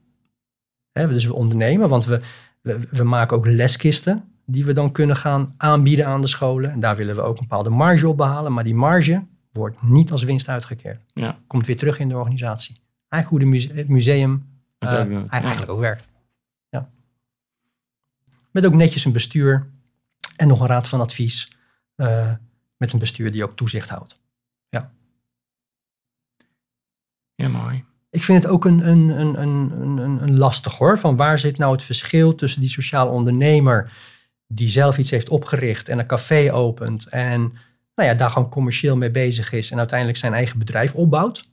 Hè, 0.92 1.08
dus 1.08 1.26
we 1.26 1.34
ondernemen, 1.34 1.90
want 1.90 2.06
we, 2.06 2.22
we, 2.62 2.80
we 2.92 3.04
maken 3.04 3.38
ook 3.38 3.46
leskisten 3.46 4.31
die 4.52 4.66
we 4.66 4.74
dan 4.74 4.92
kunnen 4.92 5.16
gaan 5.16 5.54
aanbieden 5.58 6.06
aan 6.08 6.22
de 6.22 6.28
scholen. 6.28 6.72
En 6.72 6.80
daar 6.80 6.96
willen 6.96 7.16
we 7.16 7.22
ook 7.22 7.36
een 7.36 7.48
bepaalde 7.48 7.70
marge 7.70 8.08
op 8.08 8.18
behalen, 8.18 8.54
maar 8.54 8.64
die 8.64 8.76
marge 8.76 9.24
wordt 9.52 9.82
niet 9.82 10.12
als 10.12 10.24
winst 10.24 10.48
uitgekeerd. 10.48 11.02
Ja. 11.14 11.38
Komt 11.48 11.66
weer 11.66 11.78
terug 11.78 12.00
in 12.00 12.10
de 12.10 12.16
organisatie. 12.18 12.76
Eigenlijk 13.10 13.44
hoe 13.44 13.54
de 13.60 13.74
het 13.74 13.88
museum 13.88 14.46
eh, 14.78 14.90
ja. 15.12 15.26
eigenlijk 15.28 15.72
ook 15.72 15.80
werkt. 15.80 16.08
Ja. 16.70 16.90
Met 18.52 18.66
ook 18.66 18.74
netjes 18.74 19.06
een 19.06 19.12
bestuur 19.12 19.70
en 20.36 20.48
nog 20.48 20.60
een 20.60 20.68
raad 20.68 20.88
van 20.88 21.02
advies. 21.02 21.56
eh, 21.96 22.32
met 22.78 22.94
een 22.94 23.00
bestuur 23.00 23.32
die 23.32 23.44
ook 23.44 23.56
toezicht 23.56 23.90
houdt. 23.90 24.20
ja, 27.36 27.50
mooi. 27.50 27.84
Ik 28.10 28.24
vind 28.24 28.44
het 28.44 28.52
ook 28.52 28.66
een, 28.66 28.88
een, 28.88 29.10
een, 29.10 29.42
een, 29.42 29.72
een, 29.82 29.98
een- 29.98 30.24
een 30.24 30.38
lastig 30.38 30.78
hoor. 30.78 31.00
Van 31.00 31.16
waar 31.16 31.40
zit 31.40 31.58
nou 31.58 31.72
het 31.72 31.84
verschil 31.84 32.36
tussen 32.36 32.62
die 32.62 32.70
sociaal 32.70 33.10
ondernemer 33.10 33.92
die 34.54 34.70
zelf 34.70 34.98
iets 34.98 35.10
heeft 35.10 35.30
opgericht 35.30 35.90
en 35.90 36.00
een 36.00 36.06
café 36.08 36.54
opent 36.54 37.08
en 37.08 37.42
nou 37.96 38.10
ja, 38.10 38.14
daar 38.16 38.30
gewoon 38.30 38.50
commercieel 38.50 38.98
mee 38.98 39.12
bezig 39.12 39.52
is 39.52 39.72
en 39.72 39.78
uiteindelijk 39.78 40.18
zijn 40.18 40.34
eigen 40.34 40.60
bedrijf 40.60 40.96
opbouwt. 40.96 41.50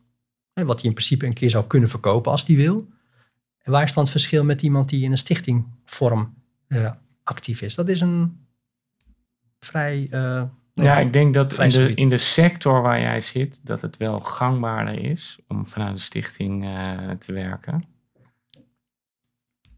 Hè, 0.53 0.65
wat 0.65 0.77
hij 0.77 0.89
in 0.89 0.95
principe 0.95 1.27
een 1.27 1.33
keer 1.35 1.51
zou 1.51 1.67
kunnen 1.67 1.89
verkopen 1.89 2.31
als 2.31 2.47
hij 2.47 2.57
wil. 2.57 2.89
En 3.59 3.73
waar 3.73 3.83
is 3.83 3.93
dan 3.93 4.03
het 4.03 4.13
verschil 4.13 4.45
met 4.45 4.63
iemand 4.63 4.89
die 4.89 5.05
in 5.05 5.11
een 5.11 5.19
stichtingvorm 5.19 6.35
eh, 6.67 6.93
actief 7.23 7.61
is? 7.63 7.75
Dat 7.75 7.89
is 7.89 8.01
een 8.01 8.47
vrij... 9.61 10.09
eh, 10.11 10.43
Ja, 10.75 10.99
ik 10.99 11.13
denk 11.13 11.35
dat 11.35 11.53
in 11.59 11.69
de, 11.69 11.95
in 11.95 12.09
de 12.09 12.19
sector 12.19 12.83
waar 12.83 13.01
jij 13.01 13.21
zit, 13.21 13.67
dat 13.67 13.81
het 13.81 13.97
wel 13.97 14.21
gangbaarder 14.21 15.05
is 15.05 15.39
om 15.49 15.67
vanuit 15.67 15.93
een 15.93 16.01
stichting 16.01 16.65
eh, 16.65 17.11
te 17.11 17.33
werken. 17.33 17.85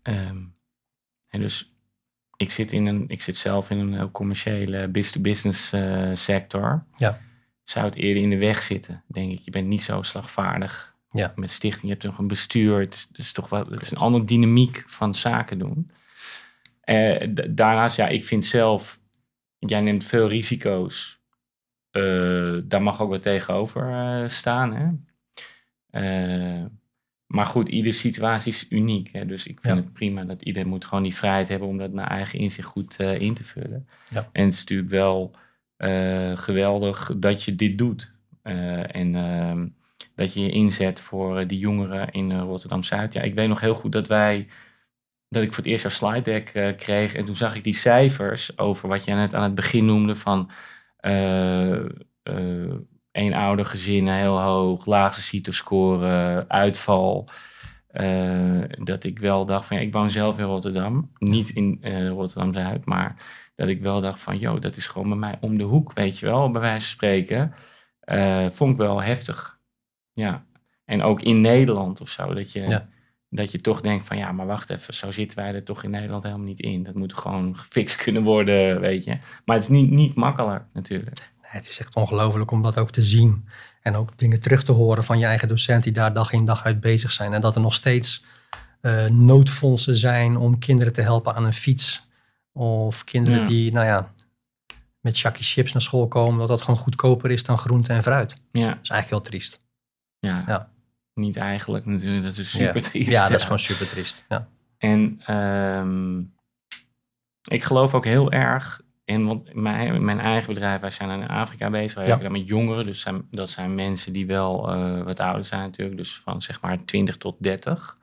Ehm, 0.03 0.39
en 1.29 1.41
dus 1.41 1.75
ik 2.41 2.51
zit, 2.51 2.73
in 2.73 2.87
een, 2.87 3.05
ik 3.09 3.23
zit 3.23 3.37
zelf 3.37 3.71
in 3.71 3.79
een 3.79 3.95
heel 3.95 4.11
commerciële 4.11 4.89
business-to-business 4.89 5.73
eh, 5.73 6.11
sector. 6.15 6.85
Ja. 6.97 7.21
Zou 7.65 7.85
het 7.87 7.95
eerder 7.95 8.23
in 8.23 8.31
de 8.31 8.39
weg 8.39 8.63
zitten, 8.63 9.03
denk 9.07 9.33
ik. 9.33 9.39
Je 9.39 9.51
bent 9.51 9.67
niet 9.67 9.83
zo 9.83 10.03
slagvaardig 10.03 10.95
Ja. 11.11 11.33
met 11.37 11.51
stichting. 11.51 11.83
Je 11.85 11.89
hebt 11.91 12.03
nog 12.05 12.19
een 12.19 12.27
bestuur. 12.27 12.81
Het 12.81 12.95
is, 12.95 13.07
het 13.09 13.19
is 13.19 13.33
toch 13.33 13.49
wel, 13.49 13.61
het 13.65 13.83
is 13.83 13.91
een 13.91 13.97
andere 13.97 14.25
dynamiek 14.25 14.85
van 14.87 15.15
zaken 15.15 15.59
doen. 15.59 15.91
Eh, 16.81 17.29
daarnaast, 17.50 17.97
ja, 17.97 18.09
ik 18.09 18.25
vind 18.25 18.47
zelf 18.47 19.00
jij 19.59 19.81
neemt 19.81 20.05
veel 20.05 20.29
risico's. 20.29 21.21
Eh, 21.91 22.57
daar 22.64 22.83
mag 22.83 23.00
ook 23.00 23.11
wat 23.11 23.23
tegenover 23.23 24.31
staan. 24.31 24.73
Hè? 24.75 24.88
Maar 27.31 27.47
goed, 27.47 27.69
iedere 27.69 27.95
situatie 27.95 28.53
is 28.53 28.67
uniek. 28.71 29.09
Hè? 29.13 29.27
Dus 29.27 29.47
ik 29.47 29.61
vind 29.61 29.77
Ja. 29.77 29.83
het 29.83 29.93
prima 29.93 30.25
dat 30.25 30.43
iedereen 30.43 30.69
moet 30.69 30.85
gewoon 30.85 31.03
die 31.03 31.15
vrijheid 31.15 31.49
hebben 31.49 31.69
om 31.69 31.79
dat 31.79 31.93
naar 31.93 32.07
eigen 32.07 32.39
inzicht 32.39 32.69
goed 32.69 32.97
eh, 32.97 33.21
in 33.21 33.35
te 33.35 33.45
vullen. 33.45 33.89
Ja. 34.11 34.29
En 34.33 34.45
het 34.45 34.55
is 34.55 34.61
natuurlijk 34.61 34.91
wel 34.91 35.35
eh, 35.77 36.37
geweldig 36.37 37.13
dat 37.17 37.43
je 37.43 37.55
dit 37.55 37.79
doet. 37.79 38.13
Eh, 38.43 38.97
en 38.97 39.15
ehm, 39.15 39.69
dat 40.15 40.33
je 40.35 40.41
je 40.41 40.51
inzet 40.51 41.01
voor 41.01 41.47
die 41.47 41.59
jongeren 41.59 42.11
in 42.11 42.39
Rotterdam-Zuid. 42.39 43.13
Ja, 43.13 43.23
ik 43.23 43.35
weet 43.35 43.49
nog 43.49 43.61
heel 43.61 43.75
goed 43.75 43.93
dat 43.93 44.09
wij 44.09 44.49
dat 45.29 45.43
ik 45.43 45.49
voor 45.53 45.63
het 45.65 45.73
eerst 45.73 45.83
jouw 45.83 46.11
slide 46.13 46.31
deck 46.31 46.77
kreeg. 46.77 47.15
En 47.15 47.25
toen 47.25 47.37
zag 47.37 47.57
ik 47.57 47.65
die 47.65 47.75
cijfers 47.75 48.59
over 48.59 48.89
wat 48.89 49.05
jij 49.05 49.15
net 49.15 49.35
aan 49.35 49.43
het 49.43 49.55
begin 49.55 49.85
noemde 49.85 50.17
van 50.17 50.51
eh 53.12 53.23
eenoudergezinnen 53.25 54.14
heel 54.14 54.40
hoog, 54.40 54.87
laagste 54.87 55.23
CITO-score, 55.23 56.45
uitval. 56.49 57.29
Eh, 57.87 58.61
dat 58.83 59.05
ik 59.05 59.19
wel 59.19 59.45
dacht 59.45 59.67
van, 59.67 59.76
ja, 59.76 59.83
ik 59.83 59.93
woon 59.93 60.11
zelf 60.11 60.38
in 60.38 60.45
Rotterdam. 60.45 61.11
Niet 61.19 61.49
in 61.49 61.79
eh, 61.83 62.09
Rotterdam-Zuid, 62.09 62.85
maar 62.85 63.17
dat 63.55 63.69
ik 63.69 63.81
wel 63.81 64.00
dacht 64.00 64.21
van, 64.21 64.38
joh, 64.38 64.61
dat 64.61 64.76
is 64.76 64.87
gewoon 64.87 65.09
bij 65.09 65.19
mij 65.19 65.37
om 65.40 65.59
de 65.59 65.64
hoek, 65.64 65.93
weet 65.93 66.19
je 66.19 66.26
wel, 66.26 66.50
bij 66.50 66.61
wijze 66.61 66.87
van 66.87 66.95
spreken. 66.95 67.55
Eh, 68.00 68.47
vond 68.50 68.73
ik 68.73 68.76
wel 68.79 69.02
heftig. 69.02 69.59
Ja. 70.12 70.45
En 70.85 71.02
ook 71.02 71.23
in 71.23 71.40
Nederland 71.40 72.00
of 72.00 72.09
zo, 72.09 72.35
dat 72.35 72.52
je 72.52 72.61
Ja. 72.61 72.88
dat 73.29 73.52
je 73.52 73.61
toch 73.61 73.81
denkt 73.81 74.05
van 74.05 74.17
ja, 74.17 74.33
maar 74.33 74.47
wacht 74.47 74.71
even, 74.71 74.95
zo 74.95 75.12
zitten 75.12 75.38
wij 75.38 75.55
er 75.55 75.64
toch 75.64 75.83
in 75.83 75.90
Nederland 75.90 76.23
helemaal 76.23 76.45
niet 76.47 76.61
in. 76.61 76.83
Dat 76.83 76.95
moet 76.95 77.14
gewoon 77.14 77.57
gefixt 77.57 77.97
kunnen 77.97 78.23
worden, 78.23 78.81
weet 78.81 79.05
je. 79.05 79.19
Maar 79.45 79.57
het 79.57 79.64
is 79.64 79.71
niet, 79.71 79.90
niet 79.90 80.14
makkelijk 80.14 80.64
natuurlijk. 80.73 81.31
Het 81.50 81.69
is 81.69 81.78
echt 81.80 81.95
ongelooflijk 81.95 82.50
om 82.50 82.62
dat 82.62 82.78
ook 82.78 82.90
te 82.90 83.02
zien. 83.02 83.49
En 83.83 83.97
ook 83.97 84.19
dingen 84.19 84.40
terug 84.40 84.62
te 84.64 84.73
horen 84.73 85.04
van 85.04 85.19
je 85.19 85.25
eigen 85.26 85.49
docent 85.49 85.83
die 85.83 85.92
daar 85.92 86.12
dag 86.12 86.33
in 86.33 86.45
dag 86.45 86.64
uit 86.64 86.80
bezig 86.80 87.12
zijn. 87.12 87.33
En 87.33 87.40
dat 87.40 87.54
er 87.54 87.61
nog 87.61 87.75
steeds 87.75 88.25
eh, 88.80 89.07
noodfondsen 89.07 89.97
zijn 89.97 90.37
om 90.37 90.59
kinderen 90.59 90.92
te 90.92 91.00
helpen 91.00 91.35
aan 91.35 91.45
een 91.45 91.52
fiets. 91.52 92.09
Of 92.52 93.04
kinderen 93.04 93.40
Ja. 93.40 93.47
die, 93.47 93.73
nou 93.73 93.87
ja, 93.87 94.12
met 95.00 95.16
Shaki 95.16 95.42
chips 95.42 95.73
naar 95.73 95.83
school 95.83 96.09
komen. 96.09 96.38
Dat 96.38 96.49
dat 96.49 96.62
gewoon 96.62 96.80
goedkoper 96.80 97.30
is 97.30 97.42
dan 97.42 97.59
groente 97.59 97.92
en 97.92 98.02
fruit. 98.02 98.28
Dat 98.30 98.38
Ja, 98.52 98.71
is 98.83 98.88
eigenlijk 98.88 99.09
heel 99.09 99.21
triest. 99.21 99.61
ja. 100.19 100.45
Ja. 100.47 100.69
Niet 101.14 101.37
eigenlijk 101.37 101.87
natuurlijk, 101.87 102.25
dat 102.25 102.37
is 102.37 102.50
super 102.50 102.76
ja. 102.76 102.83
triest. 102.88 103.11
Ja, 103.11 103.28
dat 103.28 103.37
is 103.38 103.42
gewoon 103.42 103.59
super 103.59 103.88
triest. 103.88 104.25
Ja. 104.28 104.49
En 104.78 105.21
ehm, 105.26 106.19
ik 107.54 107.62
geloof 107.64 107.95
ook 107.95 108.04
heel 108.04 108.33
erg 108.33 108.80
En 109.11 109.25
want 109.25 109.55
mijn, 109.55 110.05
mijn 110.05 110.19
eigen 110.19 110.55
bedrijf, 110.55 110.81
wij 110.81 110.90
zijn 110.90 111.21
in 111.21 111.29
Afrika 111.29 111.71
bezig. 111.71 111.95
Wij 111.95 112.02
Ja. 112.05 112.09
werken 112.11 112.31
dan 112.33 112.40
met 112.40 112.49
jongeren. 112.49 112.85
Dus 112.85 113.00
zijn, 113.00 113.26
dat 113.31 113.50
zijn 113.50 113.75
mensen 113.75 114.12
die 114.12 114.26
wel 114.26 114.73
eh, 114.73 115.02
wat 115.02 115.21
ouder 115.21 115.45
zijn 115.45 115.61
natuurlijk. 115.61 115.97
Dus 115.97 116.21
van 116.25 116.43
zeg 116.43 116.61
maar 116.61 116.85
20 116.85 117.17
tot 117.17 117.37
30. 117.38 117.99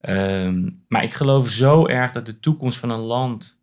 Ehm, 0.00 0.70
maar 0.88 1.02
ik 1.02 1.12
geloof 1.12 1.48
zo 1.48 1.86
erg 1.86 2.12
dat 2.12 2.26
de 2.26 2.40
toekomst 2.40 2.78
van 2.78 2.90
een 2.90 2.98
land 2.98 3.60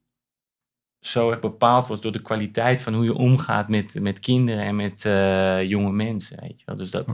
zo 0.99 1.29
erg 1.29 1.39
bepaald 1.39 1.87
wordt 1.87 2.01
door 2.03 2.11
de 2.11 2.21
kwaliteit 2.21 2.81
van 2.81 2.93
hoe 2.93 3.03
je 3.03 3.13
omgaat 3.13 3.67
met, 3.69 3.99
met 4.01 4.19
kinderen 4.19 4.63
en 4.63 4.75
met 4.75 5.05
eh, 5.05 5.63
jonge 5.63 5.91
mensen. 5.91 6.39
Weet 6.41 6.59
je 6.59 6.65
wel. 6.65 6.75
Dus 6.75 6.91
dat, 6.91 7.07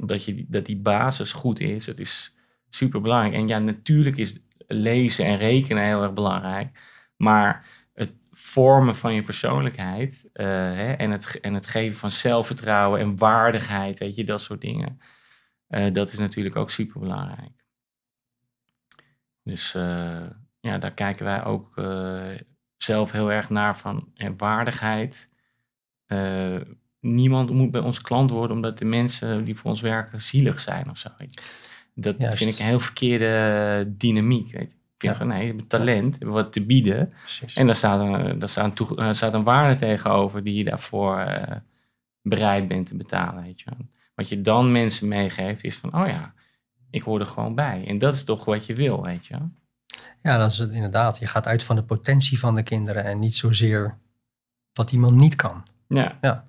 dat, 0.00 0.24
je, 0.24 0.44
dat 0.48 0.66
die 0.66 0.76
basis 0.76 1.32
goed 1.32 1.60
is, 1.60 1.84
dat 1.84 1.98
is 1.98 2.34
super 2.70 3.00
belangrijk. 3.00 3.34
En 3.34 3.48
ja, 3.48 3.58
natuurlijk 3.58 4.16
is 4.16 4.38
lezen 4.66 5.24
en 5.24 5.36
rekenen 5.36 5.84
heel 5.84 6.02
erg 6.02 6.12
belangrijk. 6.12 6.78
Maar 7.16 7.64
vormen 8.32 8.96
van 8.96 9.14
je 9.14 9.22
persoonlijkheid 9.22 10.28
eh, 10.32 10.46
hè, 10.46 10.92
en, 10.92 11.10
het, 11.10 11.40
en 11.40 11.54
het 11.54 11.66
geven 11.66 11.98
van 11.98 12.10
zelfvertrouwen 12.10 13.00
en 13.00 13.16
waardigheid, 13.18 13.98
weet 13.98 14.14
je, 14.16 14.24
dat 14.24 14.40
soort 14.40 14.60
dingen. 14.60 15.00
eh, 15.66 15.92
dat 15.92 16.12
is 16.12 16.18
natuurlijk 16.18 16.56
ook 16.56 16.70
super 16.70 17.00
belangrijk. 17.00 17.64
Dus 19.42 19.74
eh, 19.74 20.26
ja, 20.60 20.78
daar 20.78 20.94
kijken 20.94 21.24
wij 21.24 21.44
ook 21.44 21.74
zelf 22.76 23.10
heel 23.12 23.32
erg 23.32 23.50
naar 23.50 23.76
van 23.76 24.10
eh, 24.14 24.30
waardigheid. 24.36 25.30
Niemand 27.00 27.50
moet 27.50 27.70
bij 27.70 27.80
ons 27.80 28.00
klant 28.00 28.30
worden 28.30 28.56
omdat 28.56 28.78
de 28.78 28.84
mensen 28.84 29.44
die 29.44 29.56
voor 29.56 29.70
ons 29.70 29.80
werken 29.80 30.20
zielig 30.22 30.60
zijn 30.60 30.90
of 30.90 30.98
zo. 30.98 31.08
Dat 31.94 32.14
Juist. 32.18 32.38
vind 32.38 32.52
ik 32.52 32.58
een 32.58 32.66
heel 32.66 32.80
verkeerde 32.80 33.84
dynamiek. 33.96 34.52
Weet 34.52 34.72
je. 34.72 34.78
Ja. 35.02 35.24
nee, 35.24 35.46
je 35.46 35.52
hebt 35.52 35.68
talent, 35.68 36.14
je 36.18 36.24
hebt 36.24 36.36
wat 36.36 36.52
te 36.52 36.66
bieden. 36.66 37.12
Precies. 37.20 37.56
En 37.56 37.66
daar 37.66 37.74
staat 37.74 38.00
een, 38.00 38.38
daar 38.38 38.48
staat 38.48 38.64
een, 38.64 38.72
toe- 38.74 38.96
eh, 38.96 39.12
staat 39.12 39.34
een 39.34 39.42
waarde 39.44 39.74
tegenover 39.74 40.42
die 40.44 40.54
je 40.54 40.64
daarvoor 40.64 41.18
eh, 41.18 41.56
bereid 42.22 42.68
bent 42.68 42.86
te 42.86 42.96
betalen. 42.96 43.42
Weet 43.42 43.60
je. 43.60 43.70
Wat 44.14 44.28
je 44.28 44.40
dan 44.40 44.72
mensen 44.72 45.08
meegeeft 45.08 45.64
is 45.64 45.76
van, 45.76 45.94
oh 45.94 46.06
ja, 46.06 46.32
ik 46.90 47.02
hoor 47.02 47.20
er 47.20 47.26
gewoon 47.26 47.54
bij. 47.54 47.84
En 47.86 47.98
dat 47.98 48.14
is 48.14 48.24
toch 48.24 48.44
wat 48.44 48.66
je 48.66 48.74
wil, 48.74 49.02
weet 49.02 49.26
je. 49.26 49.36
Ja, 50.22 50.38
dat 50.38 50.50
is 50.50 50.58
het 50.58 50.70
inderdaad. 50.70 51.18
Je 51.18 51.26
gaat 51.26 51.46
uit 51.46 51.62
van 51.62 51.76
de 51.76 51.82
potentie 51.82 52.38
van 52.38 52.54
de 52.54 52.62
kinderen 52.62 53.04
en 53.04 53.18
niet 53.18 53.34
zozeer 53.34 53.98
wat 54.72 54.92
iemand 54.92 55.14
niet 55.14 55.36
kan. 55.36 55.62
Ja. 55.88 56.18
Ja. 56.20 56.44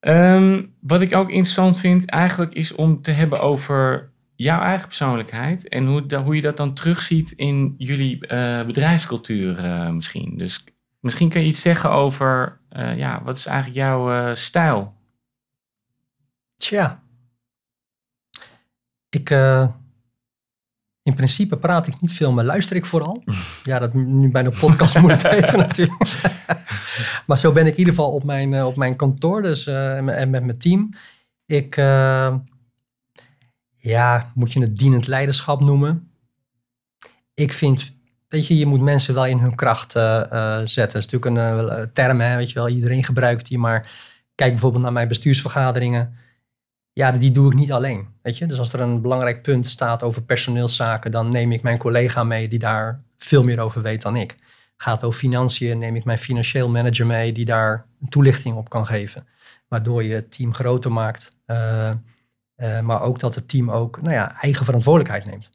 Ehm, 0.00 0.64
wat 0.80 1.00
ik 1.00 1.14
ook 1.14 1.28
interessant 1.28 1.78
vind, 1.78 2.06
eigenlijk 2.10 2.52
is 2.52 2.74
om 2.74 3.02
te 3.02 3.10
hebben 3.10 3.40
over 3.40 4.10
jouw 4.36 4.60
eigen 4.60 4.86
persoonlijkheid 4.86 5.68
en 5.68 5.86
hoe, 5.86 6.06
da- 6.06 6.22
hoe 6.22 6.34
je 6.34 6.40
dat 6.42 6.56
dan 6.56 6.74
terugziet 6.74 7.30
in 7.30 7.74
jullie 7.78 8.26
eh, 8.26 8.66
bedrijfscultuur 8.66 9.58
eh, 9.58 9.90
misschien. 9.90 10.36
Dus 10.38 10.64
misschien 11.00 11.28
kun 11.28 11.40
je 11.40 11.46
iets 11.46 11.60
zeggen 11.60 11.90
over, 11.90 12.60
eh, 12.68 12.96
ja, 12.98 13.22
wat 13.22 13.36
is 13.36 13.46
eigenlijk 13.46 13.76
jouw 13.78 14.34
stijl? 14.34 14.94
Tja. 16.56 17.02
Ik, 19.08 19.30
in 21.02 21.14
principe 21.14 21.56
praat 21.56 21.86
ik 21.86 22.00
niet 22.00 22.12
veel, 22.12 22.32
maar 22.32 22.44
luister 22.44 22.76
ik 22.76 22.86
vooral. 22.86 23.22
Ja, 23.62 23.78
dat 23.78 23.94
nu 23.94 24.30
bij 24.30 24.44
een 24.44 24.58
podcast 24.60 24.98
moet 24.98 25.10
het 25.22 25.24
even 25.24 25.58
natuurlijk. 25.68 26.22
maar 27.26 27.38
zo 27.38 27.52
ben 27.52 27.66
ik 27.66 27.72
in 27.72 27.78
ieder 27.78 27.94
geval 27.94 28.12
op 28.12 28.24
mijn, 28.24 28.64
op 28.64 28.76
mijn 28.76 28.96
kantoor 28.96 29.42
dus, 29.42 29.66
en 29.66 30.04
met- 30.04 30.16
en 30.16 30.30
met 30.30 30.44
mijn 30.44 30.58
team. 30.58 30.90
Ik, 31.46 31.74
ja, 33.88 34.32
moet 34.34 34.52
je 34.52 34.60
het 34.60 34.76
dienend 34.76 35.06
leiderschap 35.06 35.60
noemen? 35.60 36.10
Ik 37.34 37.52
vind, 37.52 37.92
weet 38.28 38.46
je, 38.46 38.58
je 38.58 38.66
moet 38.66 38.80
mensen 38.80 39.14
wel 39.14 39.26
in 39.26 39.38
hun 39.38 39.54
kracht 39.54 39.94
eh, 39.94 40.20
eh, 40.22 40.66
zetten. 40.66 41.00
Dat 41.00 41.12
is 41.12 41.12
natuurlijk 41.12 41.24
een 41.24 41.68
eh, 41.68 41.86
term, 41.92 42.20
hè, 42.20 42.36
weet 42.36 42.48
je 42.48 42.54
wel, 42.54 42.68
iedereen 42.68 43.04
gebruikt 43.04 43.48
die, 43.48 43.58
maar 43.58 43.90
kijk 44.34 44.50
bijvoorbeeld 44.50 44.82
naar 44.82 44.92
mijn 44.92 45.08
bestuursvergaderingen 45.08 46.16
ja, 46.96 47.10
die 47.12 47.30
doe 47.30 47.46
ik 47.46 47.54
niet 47.54 47.72
alleen. 47.72 48.08
Weet 48.22 48.38
je? 48.38 48.46
Dus 48.46 48.58
als 48.58 48.72
er 48.72 48.80
een 48.80 49.00
belangrijk 49.00 49.42
punt 49.42 49.66
staat 49.66 50.02
over 50.02 50.22
personeelszaken, 50.22 51.10
dan 51.10 51.30
neem 51.30 51.52
ik 51.52 51.62
mijn 51.62 51.78
collega 51.78 52.24
mee 52.24 52.48
die 52.48 52.58
daar 52.58 53.02
veel 53.18 53.42
meer 53.42 53.60
over 53.60 53.82
weet 53.82 54.02
dan 54.02 54.16
ik. 54.16 54.34
Gaat 54.76 55.04
over 55.04 55.18
financiën, 55.18 55.78
neem 55.78 55.96
ik 55.96 56.04
mijn 56.04 56.18
financieel 56.18 56.68
manager 56.68 57.06
mee 57.06 57.32
die 57.32 57.44
daar 57.44 57.86
een 58.00 58.08
toelichting 58.08 58.56
op 58.56 58.68
kan 58.68 58.86
geven. 58.86 59.26
Waardoor 59.68 60.02
je 60.02 60.14
het 60.14 60.32
team 60.32 60.54
groter 60.54 60.92
maakt. 60.92 61.36
Eh, 62.56 62.80
maar 62.80 63.02
ook 63.02 63.20
dat 63.20 63.34
het 63.34 63.48
team 63.48 63.70
ook 63.70 64.02
nou 64.02 64.14
ja, 64.14 64.40
eigen 64.40 64.64
verantwoordelijkheid 64.64 65.24
neemt. 65.24 65.50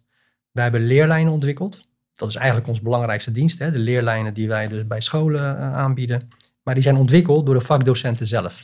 Wij 0.52 0.64
hebben 0.64 0.82
leerlijnen 0.82 1.34
ontwikkeld. 1.34 1.88
Dat 2.16 2.30
is 2.30 2.36
eigenlijk 2.36 2.68
ons 2.68 2.82
belangrijkste 2.82 3.32
dienst. 3.32 3.60
Hè? 3.60 3.72
De 3.72 3.80
leerlijnen 3.80 4.34
die 4.34 4.48
wij 4.48 4.68
dus 4.68 4.88
bij 4.88 5.02
scholen 5.02 5.58
eh, 5.58 5.74
aanbieden. 5.74 6.30
Maar 6.64 6.74
die 6.74 6.84
zijn 6.84 6.96
ontwikkeld 6.96 7.46
door 7.46 7.56
de 7.56 7.62
vakdocenten 7.62 8.28
zelf. 8.28 8.64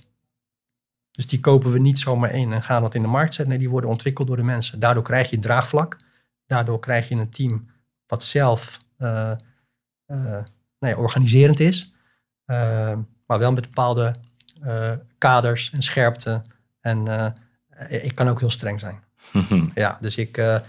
Dus 1.12 1.28
die 1.28 1.40
kopen 1.40 1.72
we 1.72 1.80
niet 1.80 2.00
zomaar 2.00 2.32
in 2.32 2.52
en 2.54 2.64
gaan 2.64 2.82
dat 2.82 2.96
in 2.96 3.02
de 3.02 3.08
markt 3.08 3.34
zetten. 3.34 3.50
Nee, 3.50 3.58
die 3.58 3.70
worden 3.70 3.90
ontwikkeld 3.90 4.28
door 4.28 4.38
de 4.38 4.44
mensen. 4.44 4.80
Daardoor 4.80 5.04
krijg 5.04 5.30
je 5.30 5.40
draagvlak. 5.40 5.98
Daardoor 6.46 6.80
krijg 6.80 7.10
je 7.10 7.16
een 7.16 7.30
team 7.30 7.70
wat 8.08 8.24
zelf 8.24 8.80
eh, 8.98 9.32
nou 10.06 10.46
ja, 10.80 10.96
organiserend 10.96 11.60
is. 11.60 11.94
Maar 13.26 13.40
wel 13.40 13.52
met 13.52 13.64
bepaalde 13.64 14.16
kaders 15.18 15.72
en 15.72 15.82
scherpte. 15.82 16.42
En 16.82 17.34
ik 17.88 18.16
kan 18.16 18.28
ook 18.28 18.40
heel 18.40 18.50
streng 18.50 18.80
zijn. 18.80 19.04
Ja, 19.76 19.98
dus 20.02 20.18
ik 20.18 20.38
uh, 20.38 20.60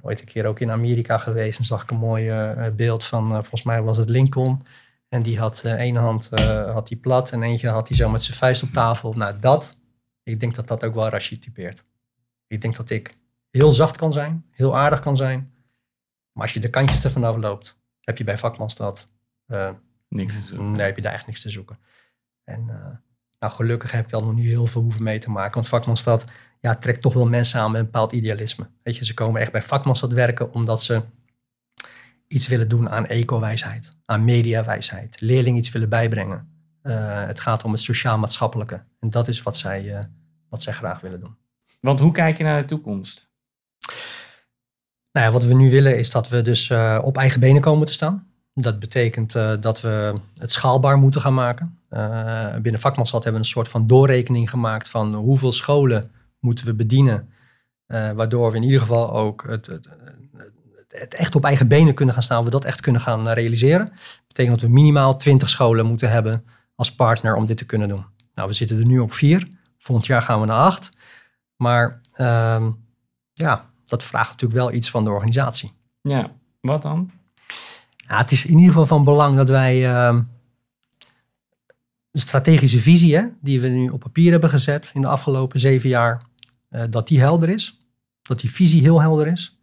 ooit 0.00 0.20
een 0.20 0.26
keer 0.26 0.46
ook 0.46 0.60
in 0.60 0.70
Amerika 0.70 1.18
geweest 1.18 1.58
en 1.58 1.64
zag 1.64 1.82
ik 1.82 1.90
een 1.90 1.96
mooi 1.96 2.30
uh, 2.30 2.68
beeld 2.74 3.04
van, 3.04 3.28
uh, 3.28 3.32
volgens 3.32 3.62
mij 3.62 3.82
was 3.82 3.96
het 3.96 4.08
Lincoln. 4.08 4.66
En 5.08 5.22
die 5.22 5.38
had 5.38 5.64
één 5.64 5.96
hand 5.96 6.30
had 6.72 6.88
die 6.88 6.96
plat 6.96 7.30
en 7.30 7.42
eentje 7.42 7.68
had 7.68 7.88
hij 7.88 7.96
zo 7.96 8.08
met 8.08 8.22
zijn 8.22 8.36
vuist 8.36 8.62
op 8.62 8.68
tafel. 8.68 9.12
Nou, 9.12 9.38
dat, 9.38 9.78
ik 10.22 10.40
denk 10.40 10.54
dat 10.54 10.68
dat 10.68 10.84
ook 10.84 10.94
wel 10.94 11.08
Rashid 11.08 11.42
typeert. 11.42 11.82
Ik 12.46 12.60
denk 12.60 12.76
dat 12.76 12.90
ik 12.90 13.14
heel 13.50 13.72
zacht 13.72 13.96
kan 13.96 14.12
zijn, 14.12 14.44
heel 14.50 14.76
aardig 14.76 15.00
kan 15.00 15.16
zijn. 15.16 15.52
Maar 16.32 16.42
als 16.42 16.52
je 16.52 16.60
de 16.60 16.70
kantjes 16.70 17.04
ervan 17.04 17.24
afloopt, 17.24 17.78
heb 18.00 18.18
je 18.18 18.24
bij 18.24 18.38
vakmanstad 18.38 19.06
niks 20.08 20.34
te 20.34 20.42
zoeken. 20.42 20.72
Nee, 20.72 20.86
heb 20.86 20.96
je 20.96 21.02
daar 21.02 21.12
echt 21.12 21.26
niks 21.26 21.42
te 21.42 21.50
zoeken. 21.50 21.78
En 22.44 22.70
nou, 23.42 23.54
gelukkig 23.54 23.90
heb 23.90 24.06
ik 24.06 24.12
al 24.12 24.24
nog 24.24 24.34
niet 24.34 24.46
heel 24.46 24.66
veel 24.66 24.82
hoeven 24.82 25.02
mee 25.02 25.18
te 25.18 25.30
maken. 25.30 25.54
Want 25.54 25.68
vakmanstad 25.68 26.24
ja, 26.60 26.76
trekt 26.76 27.00
toch 27.00 27.14
wel 27.14 27.26
mensen 27.26 27.60
aan 27.60 27.70
met 27.70 27.80
een 27.80 27.86
bepaald 27.86 28.12
idealisme. 28.12 28.66
Weet 28.82 28.96
je, 28.96 29.04
ze 29.04 29.14
komen 29.14 29.40
echt 29.40 29.52
bij 29.52 29.62
vakmanstad 29.62 30.12
werken 30.12 30.52
omdat 30.52 30.82
ze 30.82 31.02
iets 32.26 32.46
willen 32.46 32.68
doen 32.68 32.88
aan 32.88 33.06
eco-wijsheid, 33.06 33.96
aan 34.04 34.24
mediawijsheid, 34.24 35.20
leerlingen 35.20 35.58
iets 35.58 35.70
willen 35.70 35.88
bijbrengen. 35.88 36.48
Uh, 36.82 37.26
het 37.26 37.40
gaat 37.40 37.64
om 37.64 37.72
het 37.72 37.80
sociaal-maatschappelijke. 37.80 38.84
En 39.00 39.10
dat 39.10 39.28
is 39.28 39.42
wat 39.42 39.56
zij, 39.56 39.84
uh, 39.84 40.04
wat 40.48 40.62
zij 40.62 40.72
graag 40.72 41.00
willen 41.00 41.20
doen. 41.20 41.36
Want 41.80 41.98
hoe 41.98 42.12
kijk 42.12 42.36
je 42.36 42.44
naar 42.44 42.60
de 42.60 42.68
toekomst? 42.68 43.30
Nou 45.12 45.26
ja, 45.26 45.32
wat 45.32 45.44
we 45.44 45.54
nu 45.54 45.70
willen 45.70 45.98
is 45.98 46.10
dat 46.10 46.28
we 46.28 46.42
dus 46.42 46.68
uh, 46.68 46.98
op 47.02 47.16
eigen 47.16 47.40
benen 47.40 47.62
komen 47.62 47.86
te 47.86 47.92
staan. 47.92 48.31
Dat 48.54 48.78
betekent 48.78 49.32
dat 49.62 49.80
we 49.80 50.14
het 50.38 50.52
schaalbaar 50.52 50.98
moeten 50.98 51.20
gaan 51.20 51.34
maken. 51.34 51.78
binnen 52.62 52.80
vakmanstad 52.80 53.24
hebben 53.24 53.40
we 53.42 53.46
een 53.46 53.52
soort 53.52 53.68
van 53.68 53.86
doorrekening 53.86 54.50
gemaakt 54.50 54.88
van 54.88 55.14
hoeveel 55.14 55.52
scholen 55.52 56.10
moeten 56.38 56.66
we 56.66 56.74
bedienen. 56.74 57.28
waardoor 57.86 58.50
we 58.50 58.56
in 58.56 58.62
ieder 58.62 58.80
geval 58.80 59.12
ook 59.12 59.44
het, 59.46 59.66
het, 59.66 59.88
het 60.88 61.14
echt 61.14 61.34
op 61.34 61.44
eigen 61.44 61.68
benen 61.68 61.94
kunnen 61.94 62.14
gaan 62.14 62.22
staan, 62.22 62.44
we 62.44 62.50
dat 62.50 62.64
echt 62.64 62.80
kunnen 62.80 63.00
gaan 63.00 63.28
realiseren. 63.28 63.86
Dat 63.86 64.26
betekent 64.26 64.60
dat 64.60 64.68
we 64.68 64.74
minimaal 64.74 65.16
20 65.16 65.48
scholen 65.48 65.86
moeten 65.86 66.10
hebben 66.10 66.44
als 66.74 66.94
partner 66.94 67.34
om 67.34 67.46
dit 67.46 67.56
te 67.56 67.66
kunnen 67.66 67.88
doen. 67.88 68.04
Nou, 68.34 68.48
we 68.48 68.54
zitten 68.54 68.78
er 68.78 68.86
nu 68.86 68.98
op 68.98 69.12
vier. 69.12 69.48
Volgend 69.78 70.06
jaar 70.06 70.22
gaan 70.22 70.40
we 70.40 70.46
naar 70.46 70.64
acht. 70.64 70.96
Maar 71.56 72.00
uh, 72.16 72.66
ja, 73.32 73.70
dat 73.84 74.04
vraagt 74.04 74.30
natuurlijk 74.30 74.60
wel 74.60 74.72
iets 74.72 74.90
van 74.90 75.04
de 75.04 75.10
organisatie. 75.10 75.72
Ja, 76.00 76.30
wat 76.60 76.82
dan? 76.82 77.10
Het 78.18 78.30
is 78.30 78.46
in 78.46 78.54
ieder 78.54 78.68
geval 78.68 78.86
van 78.86 79.04
belang 79.04 79.36
dat 79.36 79.48
wij 79.48 79.90
uh, 79.90 80.18
de 82.10 82.20
strategische 82.20 82.78
visie 82.78 83.16
hè, 83.16 83.24
die 83.40 83.60
we 83.60 83.68
nu 83.68 83.88
op 83.88 84.00
papier 84.00 84.30
hebben 84.30 84.50
gezet 84.50 84.90
in 84.94 85.00
de 85.00 85.06
afgelopen 85.06 85.60
zeven 85.60 85.88
jaar, 85.88 86.22
uh, 86.70 86.82
dat 86.90 87.08
die 87.08 87.20
helder 87.20 87.48
is. 87.48 87.78
Dat 88.22 88.40
die 88.40 88.50
visie 88.50 88.80
heel 88.80 89.00
helder 89.00 89.26
is. 89.26 89.58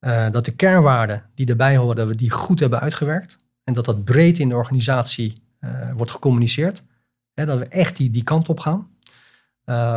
Uh, 0.00 0.30
dat 0.30 0.44
de 0.44 0.54
kernwaarden 0.54 1.24
die 1.34 1.46
erbij 1.46 1.76
horen, 1.76 1.96
dat 1.96 2.08
we 2.08 2.14
die 2.14 2.30
goed 2.30 2.60
hebben 2.60 2.80
uitgewerkt. 2.80 3.36
En 3.64 3.74
dat 3.74 3.84
dat 3.84 4.04
breed 4.04 4.38
in 4.38 4.48
de 4.48 4.54
organisatie 4.54 5.42
uh, 5.60 5.70
wordt 5.96 6.10
gecommuniceerd. 6.10 6.82
Hè, 7.34 7.46
dat 7.46 7.58
we 7.58 7.66
echt 7.66 7.96
die, 7.96 8.10
die 8.10 8.22
kant 8.22 8.48
op 8.48 8.60
gaan. 8.60 8.88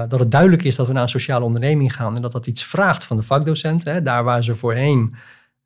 Dat 0.08 0.20
het 0.20 0.32
duidelijk 0.32 0.64
is 0.64 0.76
dat 0.76 0.88
we 0.88 0.94
naar 0.94 1.02
een 1.02 1.10
sociale 1.10 1.46
onderneming 1.46 1.96
gaan. 1.96 2.16
En 2.16 2.22
dat 2.22 2.32
dat 2.32 2.48
iets 2.48 2.64
vraagt 2.64 3.04
van 3.04 3.18
de 3.18 3.24
vakdocenten. 3.24 3.94
Hè. 3.94 4.02
Daar 4.02 4.24
waar 4.24 4.44
ze 4.44 4.56
voorheen 4.56 5.16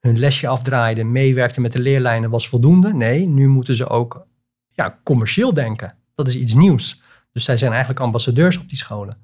hun 0.06 0.20
lesje 0.20 0.48
afdraaiden, 0.48 1.12
meewerkten 1.12 1.62
met 1.62 1.74
de 1.74 1.80
leerlijnen, 1.80 2.30
was 2.30 2.50
voldoende. 2.50 2.94
Nee, 2.94 3.28
nu 3.28 3.48
moeten 3.48 3.76
ze 3.76 3.90
ook 3.90 4.28
ja, 4.68 5.00
commercieel 5.04 5.54
denken. 5.54 5.96
Dat 6.16 6.28
is 6.28 6.36
iets 6.36 6.54
nieuws. 6.54 7.02
Dus 7.32 7.44
zij 7.44 7.58
zijn 7.58 7.72
eigenlijk 7.72 8.00
ambassadeurs 8.00 8.58
op 8.58 8.70
die 8.70 8.78
scholen. 8.78 9.18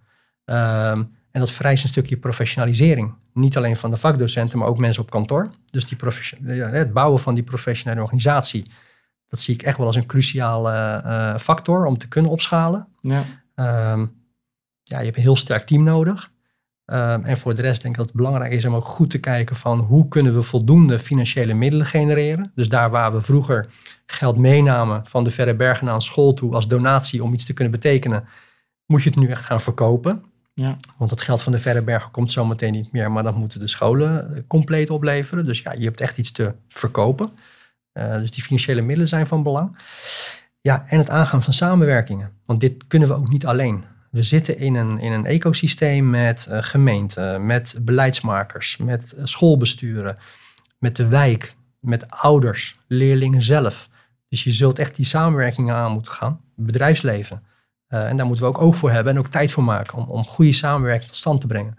Um, 0.45 1.19
en 1.31 1.39
dat 1.39 1.51
vereist 1.51 1.83
een 1.83 1.89
stukje 1.89 2.17
professionalisering. 2.17 3.13
Niet 3.33 3.57
alleen 3.57 3.77
van 3.77 3.91
de 3.91 3.97
vakdocenten, 3.97 4.57
maar 4.57 4.67
ook 4.67 4.77
mensen 4.77 5.03
op 5.03 5.09
kantoor. 5.09 5.51
Dus 5.69 5.85
die 5.85 5.97
het 6.43 6.93
bouwen 6.93 7.19
van 7.19 7.33
die 7.33 7.43
professionele 7.43 8.01
organisatie, 8.01 8.71
Dat 9.27 9.39
zie 9.39 9.53
ik 9.53 9.61
echt 9.61 9.77
wel 9.77 9.87
als 9.87 9.95
een 9.95 10.05
cruciale 10.05 10.71
eh, 10.71 11.37
factor 11.37 11.85
om 11.85 11.97
te 11.97 12.07
kunnen 12.07 12.31
opschalen. 12.31 12.87
Ja. 13.01 13.25
Ehm, 13.55 14.05
ja, 14.83 14.97
je 14.99 15.05
hebt 15.05 15.15
een 15.15 15.23
heel 15.23 15.35
sterk 15.35 15.65
team 15.65 15.83
nodig. 15.83 16.31
Ehm, 16.91 17.23
en 17.23 17.37
voor 17.37 17.55
de 17.55 17.61
rest 17.61 17.81
denk 17.81 17.93
ik 17.93 17.99
dat 17.99 18.07
het 18.07 18.15
belangrijk 18.15 18.53
is 18.53 18.65
om 18.65 18.75
ook 18.75 18.85
goed 18.85 19.09
te 19.09 19.19
kijken 19.19 19.55
van 19.55 19.79
hoe 19.79 20.07
kunnen 20.07 20.35
we 20.35 20.41
voldoende 20.41 20.99
financiële 20.99 21.53
middelen 21.53 21.85
genereren. 21.85 22.51
Dus 22.55 22.69
daar 22.69 22.89
waar 22.89 23.13
we 23.13 23.21
vroeger 23.21 23.67
geld 24.05 24.37
meenamen 24.37 25.01
van 25.05 25.23
de 25.23 25.31
Verre 25.31 25.55
Bergen 25.55 25.85
naar 25.85 25.93
een 25.93 26.01
school 26.01 26.33
toe 26.33 26.53
als 26.53 26.67
donatie 26.67 27.23
om 27.23 27.33
iets 27.33 27.45
te 27.45 27.53
kunnen 27.53 27.73
betekenen, 27.73 28.27
moet 28.85 29.03
je 29.03 29.09
het 29.09 29.19
nu 29.19 29.29
echt 29.29 29.45
gaan 29.45 29.61
verkopen. 29.61 30.23
Ja. 30.53 30.77
Want 30.97 31.11
het 31.11 31.21
geld 31.21 31.41
van 31.41 31.51
de 31.51 31.57
Verre 31.57 31.81
Bergen 31.81 32.11
komt 32.11 32.31
zometeen 32.31 32.71
niet 32.73 32.91
meer, 32.91 33.11
maar 33.11 33.23
dat 33.23 33.35
moeten 33.35 33.59
de 33.59 33.67
scholen 33.67 34.35
eh, 34.35 34.41
compleet 34.47 34.89
opleveren. 34.89 35.45
Dus 35.45 35.61
ja, 35.61 35.71
je 35.71 35.83
hebt 35.85 36.01
echt 36.01 36.17
iets 36.17 36.31
te 36.31 36.53
verkopen. 36.67 37.31
Uh, 37.93 38.13
dus 38.13 38.31
die 38.31 38.43
financiële 38.43 38.81
middelen 38.81 39.07
zijn 39.07 39.27
van 39.27 39.43
belang. 39.43 39.77
Ja, 40.61 40.85
en 40.87 40.97
het 40.97 41.09
aangaan 41.09 41.43
van 41.43 41.53
samenwerkingen. 41.53 42.31
Want 42.45 42.59
dit 42.59 42.87
kunnen 42.87 43.07
we 43.07 43.13
ook 43.13 43.29
niet 43.29 43.45
alleen. 43.45 43.83
We 44.11 44.23
zitten 44.23 44.57
in 44.57 44.75
een, 44.75 44.99
in 44.99 45.11
een 45.11 45.25
ecosysteem 45.25 46.09
met 46.09 46.47
uh, 46.49 46.57
gemeenten, 46.61 47.45
met 47.45 47.77
beleidsmakers, 47.81 48.77
met 48.77 49.13
uh, 49.17 49.25
schoolbesturen, 49.25 50.17
met 50.77 50.95
de 50.95 51.07
wijk, 51.07 51.55
met 51.79 52.09
ouders, 52.09 52.77
leerlingen 52.87 53.41
zelf. 53.41 53.89
Dus 54.27 54.43
je 54.43 54.51
zult 54.51 54.79
echt 54.79 54.95
die 54.95 55.05
samenwerkingen 55.05 55.75
aan 55.75 55.91
moeten 55.91 56.11
gaan, 56.11 56.41
bedrijfsleven. 56.55 57.43
Uh, 57.89 58.07
en 58.07 58.17
daar 58.17 58.25
moeten 58.25 58.45
we 58.45 58.49
ook 58.49 58.61
oog 58.61 58.75
voor 58.75 58.91
hebben 58.91 59.13
en 59.13 59.19
ook 59.19 59.27
tijd 59.27 59.51
voor 59.51 59.63
maken 59.63 59.97
om, 59.97 60.09
om 60.09 60.25
goede 60.25 60.53
samenwerking 60.53 61.07
tot 61.07 61.19
stand 61.19 61.41
te 61.41 61.47
brengen. 61.47 61.77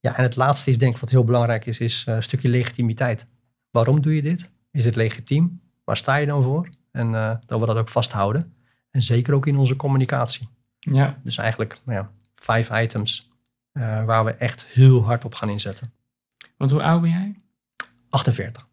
Ja, 0.00 0.16
en 0.16 0.22
het 0.22 0.36
laatste 0.36 0.70
is 0.70 0.78
denk 0.78 0.94
ik 0.94 1.00
wat 1.00 1.10
heel 1.10 1.24
belangrijk 1.24 1.66
is, 1.66 1.78
is 1.78 2.02
een 2.06 2.22
stukje 2.22 2.48
legitimiteit. 2.48 3.24
Waarom 3.70 4.00
doe 4.00 4.14
je 4.14 4.22
dit? 4.22 4.50
Is 4.70 4.84
het 4.84 4.96
legitiem? 4.96 5.60
Waar 5.84 5.96
sta 5.96 6.16
je 6.16 6.26
dan 6.26 6.42
voor? 6.42 6.68
En 6.90 7.12
dat 7.46 7.60
we 7.60 7.66
dat 7.66 7.76
ook 7.76 7.88
vasthouden. 7.88 8.54
En 8.90 9.02
zeker 9.02 9.34
ook 9.34 9.46
in 9.46 9.56
onze 9.56 9.76
communicatie. 9.76 10.48
Ja. 10.90 11.18
Dus 11.22 11.36
eigenlijk 11.36 11.80
nou 11.84 11.98
ja, 11.98 12.10
vijf 12.34 12.70
items 12.70 13.30
uh, 13.72 14.04
waar 14.04 14.24
we 14.24 14.34
echt 14.34 14.64
heel 14.64 15.04
hard 15.04 15.24
op 15.24 15.34
gaan 15.34 15.48
inzetten. 15.48 15.92
Want 16.56 16.70
hoe 16.70 16.82
oud 16.82 17.00
ben 17.00 17.10
jij? 17.10 17.40
48. 18.08 18.66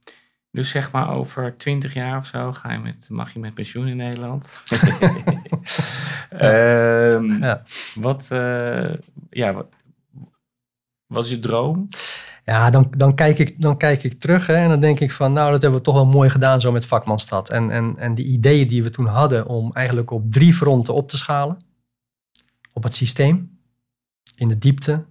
Dus 0.51 0.69
zeg 0.69 0.91
maar 0.91 1.09
over 1.09 1.57
20 1.57 1.93
jaar 1.93 2.17
of 2.17 2.25
zo 2.25 2.53
ga 2.53 2.71
je 2.71 2.79
met, 2.79 3.09
mag 3.09 3.33
je 3.33 3.39
met 3.39 3.53
pensioen 3.53 3.87
in 3.87 3.97
Nederland. 3.97 4.63
Um, 6.31 7.37
ja. 7.43 7.63
Wat, 7.95 8.29
uh, 8.31 8.93
ja, 9.29 9.53
wat 9.53 9.67
was 11.05 11.29
je 11.29 11.39
droom? 11.39 11.87
Ja, 12.45 12.69
dan, 12.69 12.87
dan, 12.97 13.15
kijk 13.15 13.39
ik, 13.39 13.61
dan 13.61 13.77
kijk 13.77 14.03
ik 14.03 14.19
terug 14.19 14.47
hè, 14.47 14.55
en 14.55 14.69
dan 14.69 14.79
denk 14.79 14.99
ik 14.99 15.11
van, 15.11 15.33
nou, 15.33 15.51
dat 15.51 15.61
hebben 15.61 15.79
we 15.79 15.85
toch 15.85 15.95
wel 15.95 16.05
mooi 16.05 16.29
gedaan 16.29 16.61
zo 16.61 16.71
met 16.71 16.85
Vakmanstad. 16.85 17.49
En, 17.49 17.71
en, 17.71 17.97
en 17.97 18.15
die 18.15 18.25
ideeën 18.25 18.67
die 18.67 18.83
we 18.83 18.89
toen 18.89 19.05
hadden 19.05 19.47
om 19.47 19.73
eigenlijk 19.73 20.11
op 20.11 20.31
drie 20.31 20.53
fronten 20.53 20.93
op 20.93 21.09
te 21.09 21.17
schalen 21.17 21.57
op 22.79 22.85
het 22.85 22.95
systeem, 22.95 23.59
in 24.35 24.47
de 24.47 24.57
diepte 24.57 25.05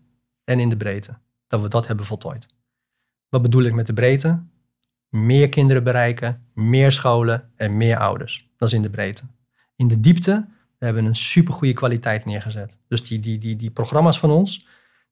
en 0.44 0.60
in 0.60 0.68
de 0.68 0.76
breedte. 0.76 1.18
Dat 1.46 1.60
we 1.60 1.68
dat 1.68 1.86
hebben 1.86 2.06
voltooid. 2.06 2.48
Wat 3.28 3.42
bedoel 3.42 3.62
ik 3.62 3.74
met 3.74 3.86
de 3.86 3.92
breedte? 3.92 4.42
Meer 5.08 5.48
kinderen 5.48 5.84
bereiken, 5.84 6.46
meer 6.54 6.92
scholen 6.92 7.52
en 7.56 7.76
meer 7.76 7.98
ouders. 7.98 8.50
Dat 8.56 8.68
is 8.68 8.74
in 8.74 8.82
de 8.82 8.90
breedte. 8.90 9.22
In 9.76 9.88
de 9.88 10.00
diepte 10.00 10.48
hebben 10.78 11.02
we 11.02 11.08
een 11.08 11.16
supergoeie 11.16 11.72
kwaliteit 11.72 12.24
neergezet. 12.24 12.78
Dus 12.86 13.04
die, 13.04 13.20
die, 13.20 13.38
die, 13.38 13.56
die 13.56 13.70
programma's 13.70 14.18
van 14.18 14.30
ons, 14.30 14.66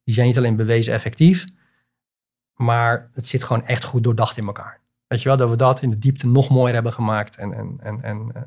die 0.04 0.14
zijn 0.14 0.26
niet 0.26 0.36
alleen 0.36 0.56
bewezen 0.56 0.92
effectief, 0.92 1.44
maar 2.54 3.10
het 3.12 3.26
zit 3.26 3.44
gewoon 3.44 3.66
echt 3.66 3.84
goed 3.84 4.04
doordacht 4.04 4.36
in 4.36 4.46
elkaar. 4.46 4.80
Weet 5.06 5.22
je 5.22 5.28
wel, 5.28 5.36
dat 5.36 5.50
we 5.50 5.56
dat 5.56 5.82
in 5.82 5.90
de 5.90 5.98
diepte 5.98 6.26
nog 6.26 6.48
mooier 6.48 6.74
hebben 6.74 6.92
gemaakt. 6.92 7.36
En, 7.36 7.52
en, 7.52 7.76
en, 7.82 8.02
en, 8.02 8.30
uh, 8.36 8.42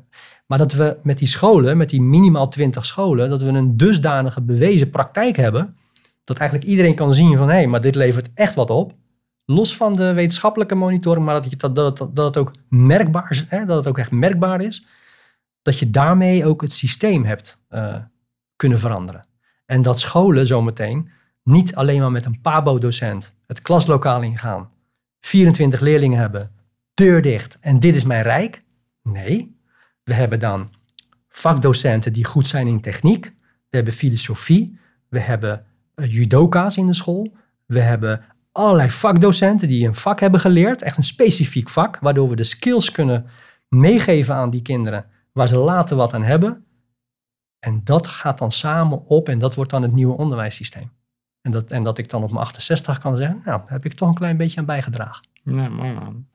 maar 0.46 0.58
dat 0.58 0.72
we 0.72 0.98
met 1.02 1.18
die 1.18 1.28
scholen, 1.28 1.76
met 1.76 1.90
die 1.90 2.02
minimaal 2.02 2.48
20 2.48 2.86
scholen, 2.86 3.30
dat 3.30 3.42
we 3.42 3.48
een 3.48 3.76
dusdanige 3.76 4.40
bewezen 4.40 4.90
praktijk 4.90 5.36
hebben, 5.36 5.76
dat 6.24 6.38
eigenlijk 6.38 6.70
iedereen 6.70 6.94
kan 6.94 7.14
zien 7.14 7.36
van, 7.36 7.48
hé, 7.48 7.54
hey, 7.54 7.66
maar 7.66 7.80
dit 7.80 7.94
levert 7.94 8.28
echt 8.34 8.54
wat 8.54 8.70
op. 8.70 8.94
Los 9.44 9.76
van 9.76 9.96
de 9.96 10.12
wetenschappelijke 10.12 10.74
monitoring, 10.74 11.24
maar 11.24 11.42
dat, 11.42 11.74
dat, 11.74 11.76
dat, 11.76 12.16
dat, 12.16 12.26
het 12.26 12.36
ook 12.36 12.52
merkbaar 12.68 13.30
is, 13.30 13.44
hè, 13.48 13.64
dat 13.64 13.76
het 13.76 13.86
ook 13.86 13.98
echt 13.98 14.10
merkbaar 14.10 14.60
is, 14.60 14.86
dat 15.62 15.78
je 15.78 15.90
daarmee 15.90 16.46
ook 16.46 16.60
het 16.60 16.72
systeem 16.72 17.24
hebt 17.24 17.58
uh, 17.70 17.96
kunnen 18.56 18.78
veranderen. 18.78 19.26
En 19.66 19.82
dat 19.82 20.00
scholen 20.00 20.46
zometeen 20.46 21.10
niet 21.42 21.74
alleen 21.74 22.00
maar 22.00 22.10
met 22.10 22.24
een 22.24 22.40
PABO-docent 22.40 23.34
het 23.46 23.62
klaslokaal 23.62 24.22
ingaan, 24.22 24.70
24 25.20 25.80
leerlingen 25.80 26.18
hebben, 26.18 26.50
deur 27.00 27.22
dicht 27.22 27.58
en 27.60 27.80
dit 27.80 27.94
is 27.94 28.04
mijn 28.04 28.22
rijk. 28.22 28.62
Nee, 29.02 29.56
we 30.02 30.14
hebben 30.14 30.40
dan 30.40 30.72
vakdocenten 31.28 32.12
die 32.12 32.24
goed 32.24 32.48
zijn 32.48 32.66
in 32.66 32.80
techniek. 32.80 33.24
We 33.68 33.76
hebben 33.76 33.92
filosofie. 33.92 34.78
We 35.08 35.20
hebben 35.20 35.66
uh, 35.94 36.12
judoka's 36.12 36.76
in 36.76 36.86
de 36.86 36.94
school. 36.94 37.32
We 37.66 37.80
hebben 37.80 38.24
allerlei 38.52 38.90
vakdocenten 38.90 39.68
die 39.68 39.86
een 39.86 39.94
vak 39.94 40.20
hebben 40.20 40.40
geleerd, 40.40 40.82
echt 40.82 40.96
een 40.96 41.04
specifiek 41.04 41.68
vak, 41.68 41.98
waardoor 42.00 42.28
we 42.28 42.36
de 42.36 42.44
skills 42.44 42.90
kunnen 42.90 43.26
meegeven 43.68 44.34
aan 44.34 44.50
die 44.50 44.62
kinderen 44.62 45.04
waar 45.32 45.48
ze 45.48 45.56
later 45.56 45.96
wat 45.96 46.14
aan 46.14 46.22
hebben. 46.22 46.64
En 47.58 47.80
dat 47.84 48.06
gaat 48.06 48.38
dan 48.38 48.52
samen 48.52 49.06
op 49.06 49.28
en 49.28 49.38
dat 49.38 49.54
wordt 49.54 49.70
dan 49.70 49.82
het 49.82 49.92
nieuwe 49.92 50.16
onderwijssysteem. 50.16 50.90
En 51.40 51.50
dat, 51.50 51.70
en 51.70 51.82
dat 51.82 51.98
ik 51.98 52.10
dan 52.10 52.22
op 52.22 52.30
mijn 52.30 52.42
68 52.42 52.98
kan 52.98 53.16
zeggen, 53.16 53.42
nou, 53.44 53.60
daar 53.60 53.70
heb 53.70 53.84
ik 53.84 53.92
toch 53.92 54.08
een 54.08 54.14
klein 54.14 54.36
beetje 54.36 54.58
aan 54.58 54.66
bijgedragen. 54.66 55.28
Mooi 55.42 55.68
man. 55.68 56.28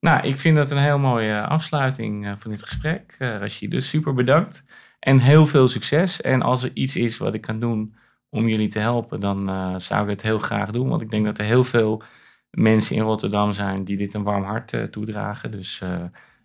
Nou, 0.00 0.26
ik 0.26 0.38
vind 0.38 0.56
dat 0.56 0.70
een 0.70 0.78
heel 0.78 0.98
mooie 0.98 1.40
afsluiting 1.40 2.26
uh, 2.26 2.32
van 2.38 2.50
dit 2.50 2.62
gesprek, 2.62 3.16
uh, 3.18 3.36
Rashid. 3.36 3.70
Dus 3.70 3.88
super 3.88 4.14
bedankt 4.14 4.64
en 4.98 5.18
heel 5.18 5.46
veel 5.46 5.68
succes. 5.68 6.20
En 6.20 6.42
als 6.42 6.62
er 6.62 6.70
iets 6.74 6.96
is 6.96 7.18
wat 7.18 7.34
ik 7.34 7.40
kan 7.40 7.60
doen 7.60 7.94
om 8.30 8.48
jullie 8.48 8.68
te 8.68 8.78
helpen, 8.78 9.20
dan 9.20 9.50
uh, 9.50 9.74
zou 9.78 10.04
ik 10.04 10.10
het 10.10 10.22
heel 10.22 10.38
graag 10.38 10.70
doen. 10.70 10.88
Want 10.88 11.00
ik 11.00 11.10
denk 11.10 11.24
dat 11.24 11.38
er 11.38 11.44
heel 11.44 11.64
veel 11.64 12.02
mensen 12.50 12.96
in 12.96 13.02
Rotterdam 13.02 13.52
zijn 13.52 13.84
die 13.84 13.96
dit 13.96 14.14
een 14.14 14.22
warm 14.22 14.44
hart 14.44 14.88
toedragen. 14.90 15.50
Dus 15.50 15.82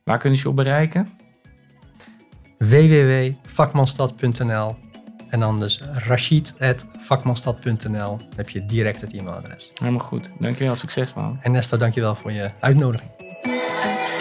waar 0.04 0.18
kunnen 0.18 0.38
ze 0.38 0.44
je 0.44 0.50
op 0.50 0.56
bereiken? 0.56 1.10
www.vakmanstad.nl 2.58 4.76
en 5.30 5.40
dan 5.40 5.60
dus 5.60 5.82
rashid.vakmanstad.nl 6.08 8.20
heb 8.36 8.50
je 8.50 8.66
direct 8.66 9.02
het 9.02 9.14
e-mailadres. 9.14 9.72
Helemaal 9.74 10.00
goed. 10.00 10.32
Dankjewel. 10.40 10.76
Succes 10.76 11.14
man. 11.14 11.40
En 11.42 11.52
Nesto, 11.52 11.78
dankjewel 11.78 12.16
voor 12.16 12.32
je 12.32 12.52
uitnodiging. 12.60 13.23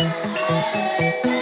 Música 0.03 1.41